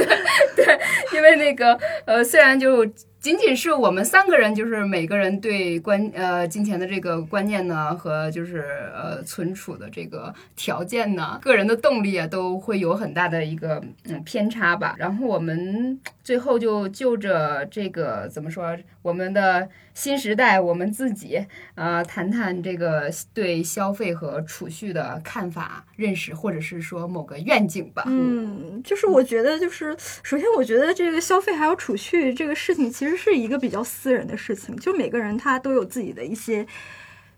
[0.55, 0.79] 对，
[1.15, 2.87] 因为那个呃，虽然就。
[3.21, 8.65] 仅仅是我们三个人，就是每个人对观呃金钱的这个观念呢，和就是
[8.95, 14.95] 呃存储的这个条件呢，个人的动力啊，都会有很大的一个嗯偏差吧。
[14.99, 16.01] 然后我们
[16.31, 28.05] 最后就就着这个怎么说，我们的新时代，我们自己啊，谈谈这个对消费和储蓄的看法、认识，或者是说某个愿景吧。
[28.07, 34.77] 嗯，就是我觉得，就是首先，我觉得这个消费还有储蓄这个事情，其实是一个比较私人的事情。
[34.77, 36.65] 就每个人他都有自己的一些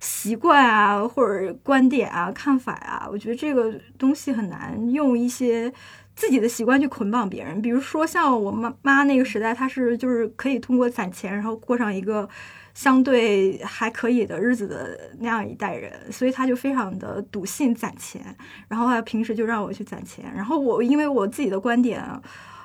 [0.01, 3.09] 习惯啊，或者观点啊、看法啊。
[3.11, 5.73] 我觉得这个东西很难用一些
[6.15, 7.61] 自己的习惯去捆绑别人。
[7.61, 12.29] 比如说像我妈妈那个时代，她是就是可以通过攒钱，然后过上一个。
[12.75, 18.35] 相对还可以的日子的那样一代人，所以他就非常的笃信攒钱，
[18.67, 22.03] 然后他平时就让我去攒钱，然后我因为我自己的观点，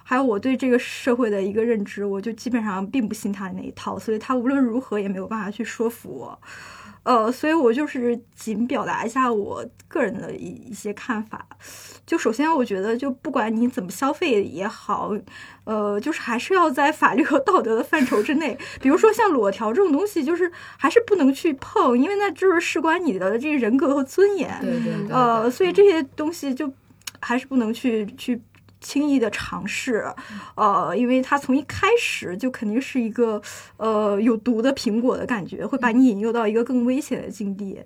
[0.05, 6.39] 还有我对这个社会的一个认知，我就基本上并不信他那一套，所以他无论如何也没有办法去说服我。
[7.07, 11.47] 呃，所以我就是仅表达一下我个人的一一些看法。
[12.05, 15.13] 就首先，我觉得就不管你怎么消费也好，
[15.63, 18.57] 呃，就是还是要在法律和道德的范畴之内。
[18.81, 24.59] 比如说像裸条这种东西，就是还是不能去碰，因为那就是事关你的这个人格和尊严。
[24.61, 25.15] 对对对。
[25.15, 26.69] 呃，所以这些东西就
[27.21, 28.41] 还是不能去去。
[28.79, 30.05] 轻易的尝试，
[30.55, 33.41] 呃，因为它从一开始就肯定是一个
[33.77, 37.81] 呃有毒的苹果的感觉，会把你引诱到一个更危险的境地。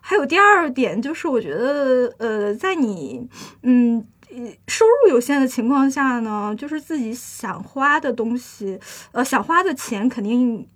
[0.00, 3.28] 还有第二点就是，我觉得呃，在你
[3.62, 4.06] 嗯
[4.68, 8.78] 收入有限的情况下呢，就是自己想花的东西，
[9.10, 10.68] 呃，想花的钱肯定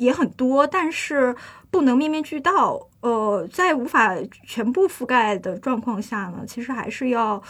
[0.00, 1.36] 也很多，但是
[1.70, 2.88] 不能面面俱到。
[3.02, 4.14] 呃，在无法
[4.46, 7.42] 全部覆盖的状况下呢，其实还是要，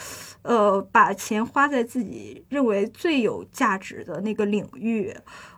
[0.43, 5.13] 呃，把钱花在自己认为最有价值的那个领域，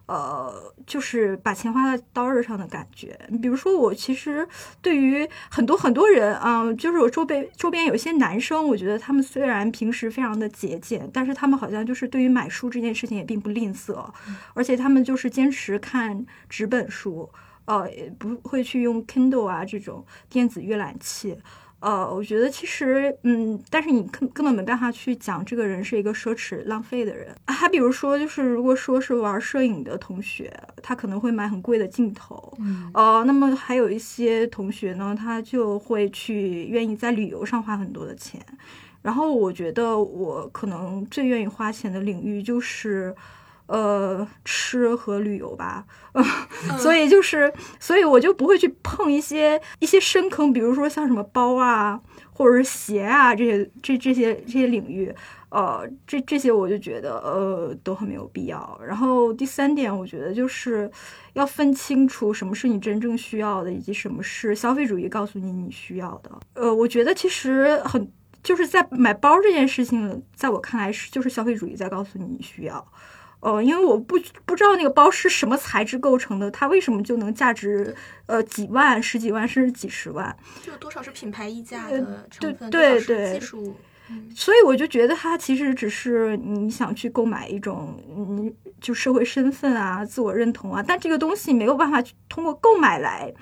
[0.06, 3.18] 呃，就是把钱花在刀刃上的感觉。
[3.28, 4.46] 你比如说，我其实
[4.80, 14.04] 对于很多很多人啊，就是我周边周边有些男生，我觉得他们虽然平时非常的节俭，但是他们好像就是对于买书这件事情也并不吝啬，
[14.54, 17.30] 而且他们就是坚持看纸本书。
[17.64, 17.88] 呃，
[18.18, 21.38] 不会去用 Kindle 啊这种电子阅览器。
[21.82, 27.34] 呃，我觉得其实，嗯，但是你根根本没办法去讲这个人是一个奢侈浪费的人。
[27.48, 32.56] 还比如说，就是如果说是玩摄影的同学，他可能会买很贵的镜头。
[32.94, 38.40] 呃，那么还有一些同学呢，他就会去愿意在旅游上花很多的钱。
[39.02, 43.14] 然后我觉得我可能最愿意花钱的领域就是。
[43.72, 45.86] 呃，吃和旅游吧，
[46.78, 47.50] 所以就是，
[47.80, 51.98] 所以我就不会去碰一些一些深坑，比如说像什么包啊，
[52.34, 55.10] 或者是鞋啊这些这这些这些领域，
[55.48, 58.78] 呃，这这些我就觉得呃都很没有必要。
[58.86, 60.90] 然后第三点，我觉得就是
[61.32, 66.30] 要分清楚什么是你真正需要的，以及什么是消费主义告诉你你需要的。
[66.52, 68.06] 呃，我觉得其实很
[68.42, 72.86] 就是在买包这件事情，在我看来是就是消费主义在告诉你你需要。
[73.42, 74.16] 呃，因为我不
[74.46, 77.92] 不知道那个包是什么材质构成的，它为什么就能价值
[78.26, 80.34] 呃几万、十几万甚至几十万？
[80.62, 83.74] 就多少是品牌溢价的成分，对对技术。
[84.32, 93.34] 所以我就觉得它其实只是你想去购买一种嗯，就社会身份啊、自我认同啊，但这个东西没有办法通过购买来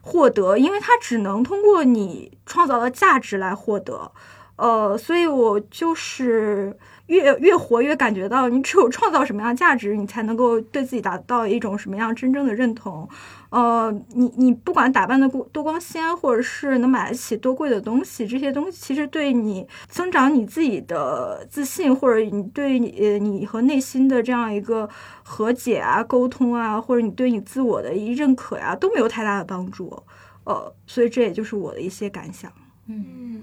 [0.00, 4.12] 获得，因为它只能通过你创造的价值来获得。
[4.54, 6.78] 呃，所以我就是。
[7.10, 13.08] 越越活越感觉到，你只有创造什么样价值，你才能够对自己达到一种什么样真正的认同。
[13.50, 24.88] 呃，你你不管打扮的多多光鲜，或者是能买得起多贵的东西，这些东西其实对你增长你自己的自信，或者你对你呃你和内心的这样一个
[25.24, 30.00] 和解啊、沟通啊，或者你对你自我的一认可呀，都没有太大的帮助。
[30.44, 32.52] 呃，所以这也就是我的一些感想。
[32.86, 33.42] 嗯。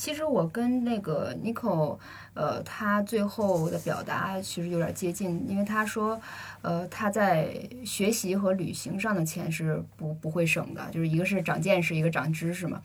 [0.00, 1.98] 其实我跟那个 Nico，
[2.32, 6.18] 呃，他最后的表达其实有点接近，因为他说，
[6.62, 7.52] 呃，他在
[7.84, 12.80] 学习和旅行上的钱是不不会省的，就是一个是长见识，一个长知识嘛。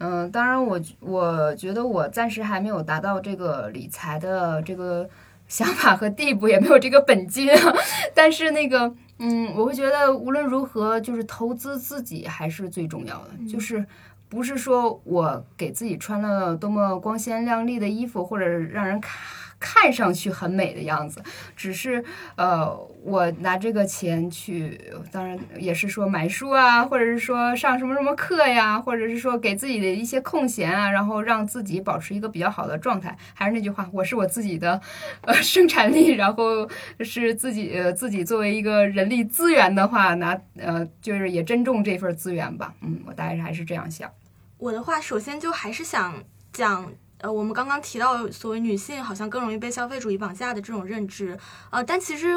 [0.00, 5.08] 嗯，当然我我觉得我暂时还没有达到这个理财的这个
[5.46, 7.48] 想法和地步，也没有这个本金，
[8.12, 13.86] 但是那个，嗯，我会觉得无论如何，就是投资自己还是最重要的，就是。
[14.28, 19.12] 不是说我给自己穿了多么光鲜亮丽的衣服，或者让人看
[19.58, 21.22] 看上去很美的样子，
[21.56, 22.04] 只是
[22.36, 24.80] 呃，我拿这个钱去，
[25.12, 33.16] 当然也是说买书啊，或者是说上什么什么课呀，或者是说给自己的一些空闲啊，然后让自己保持一个比较好的状态。
[33.32, 34.80] 还是那句话，我是我自己的
[35.20, 42.74] 呃生产力，然后是自己自己作为一个人力资源的话，拿呃就是也珍重这份资源吧。
[42.80, 44.10] 嗯，我大概还是这样想。
[44.58, 46.92] 我的话，首先就还是想讲。
[47.18, 51.34] 呃，我们刚刚提到所谓女性好像更容易被消费主义绑架的这种认知，
[51.70, 52.36] 呃，但其实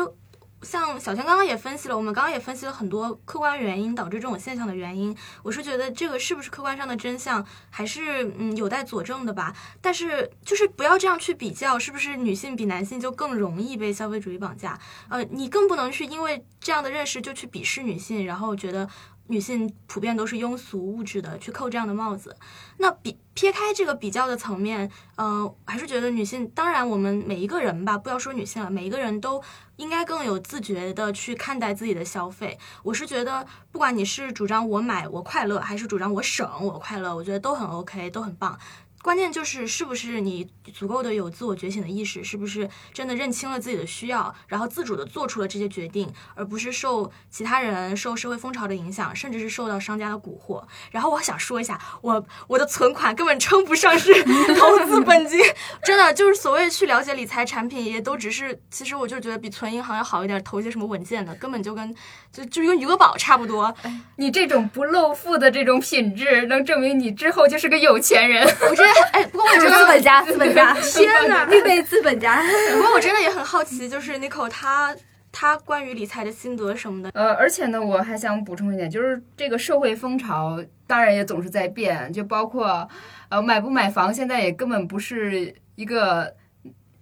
[0.62, 5.16] 像小天刚刚也分析了，我们刚刚也分析了很多客观原因导致这种现象的原因。
[5.41, 9.55] 我是觉得这个是不是客观上的真相，还是嗯有待佐证的吧。
[9.82, 14.80] 但是就是不要这样去比较，是不是女性比男性就更容易被消费主义绑架？
[15.07, 18.89] 呃，你更不能去因为这样的认识就去鄙视女性，然后觉得。
[19.30, 22.36] 女性普遍都是庸俗物质的，去扣这样的帽子。
[22.78, 29.42] 那比撇开这个比较的层面，呃，还是觉得女性，当然我们每一个人吧，不要说女性了，每一个人都
[29.76, 32.58] 应该更有自觉的去看待自己的消费。
[32.82, 38.58] 我是觉得，不管你是主张我买我快乐，还是主张我省我快乐，我觉得都很 OK，都很棒。
[39.02, 50.62] 关键就是是不是你足够的有自我觉醒的意识，是不是真的认清了自己的需要，然后自主的做出了这些决定，而不是受其他人、受社会风潮的影响，甚至是受到商家的蛊惑。
[50.91, 54.14] 然后我想说一下，我我的存款根本称不上是
[54.60, 55.39] 投资本金，
[55.82, 61.95] 真的就是所谓去了解理财产品，也都只是，其实我就觉得比存银行要好一点，投一些什么稳健的，根本就跟
[62.34, 63.74] 就就跟余额宝差不多。
[64.18, 68.45] 你这种不露富的这种品质，能证明你之后就是个有钱人。
[68.70, 68.89] 我这。
[69.12, 72.42] 哎，不过我真的资本家，资本家， 天哪， 必备资本家。
[72.74, 74.96] 不过我真的也很好奇，就是 Nico 他
[75.32, 77.10] 他关于理财的心得什么的。
[77.14, 82.88] 呃，而且呢，我还想补充一点，就是这个社会风潮当然也总是在变，就包括
[83.30, 86.34] 呃买不买房，现在也根本不是一个。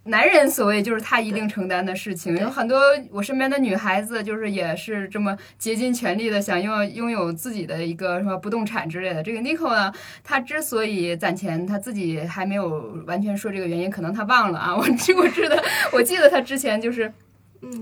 [0.08, 2.80] 男人所谓就是他一定承担的事情，有很多
[3.10, 9.22] 我身边的女孩子就是也是这么竭尽全力的想要拥有自己的一个什么不动产之类的。
[9.22, 9.92] 这个 Nico 呢，
[10.24, 14.74] 他之所以攒钱，他自己还没有完全说这个原因，可能他忘了啊。
[14.74, 15.12] 我 我记
[15.48, 17.12] 得我记得他之前就是。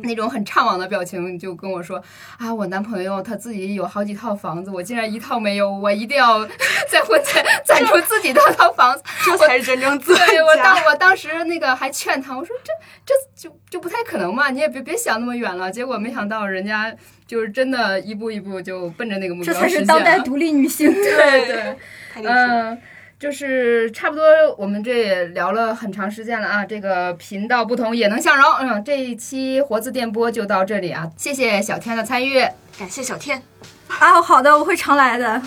[0.03, 2.03] 那种很怅惘的表情，就跟我说
[2.39, 6.47] 啊，我男朋友他自己有好几套房子，我竟然一套没有，我一定要
[6.89, 12.73] 再婚前攒出自己的套房子，这才是真正自对我当我当时那个还劝他，我说这
[13.05, 13.15] 这
[13.49, 15.71] 就就不太可能嘛，你也别别想那么远了。
[15.71, 16.95] 结果没想到人家
[17.27, 21.77] 就是真的一步一步就奔着那个目标这才是当代独立女性， 对对，
[22.25, 22.81] 嗯。
[23.27, 24.25] 就是差不多，
[24.57, 26.65] 我们这也聊了很长时间了啊。
[26.65, 31.11] 这个频道不同也能相融，嗯，这一期活字电波就到这里啊。
[31.17, 32.39] 谢谢小天的参与，
[32.79, 33.43] 感谢小天。
[33.89, 35.43] 啊，好的，我会常来的，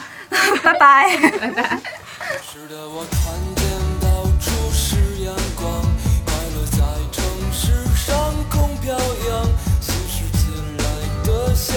[0.61, 1.79] 拜拜， 拜拜。
[11.55, 11.73] 下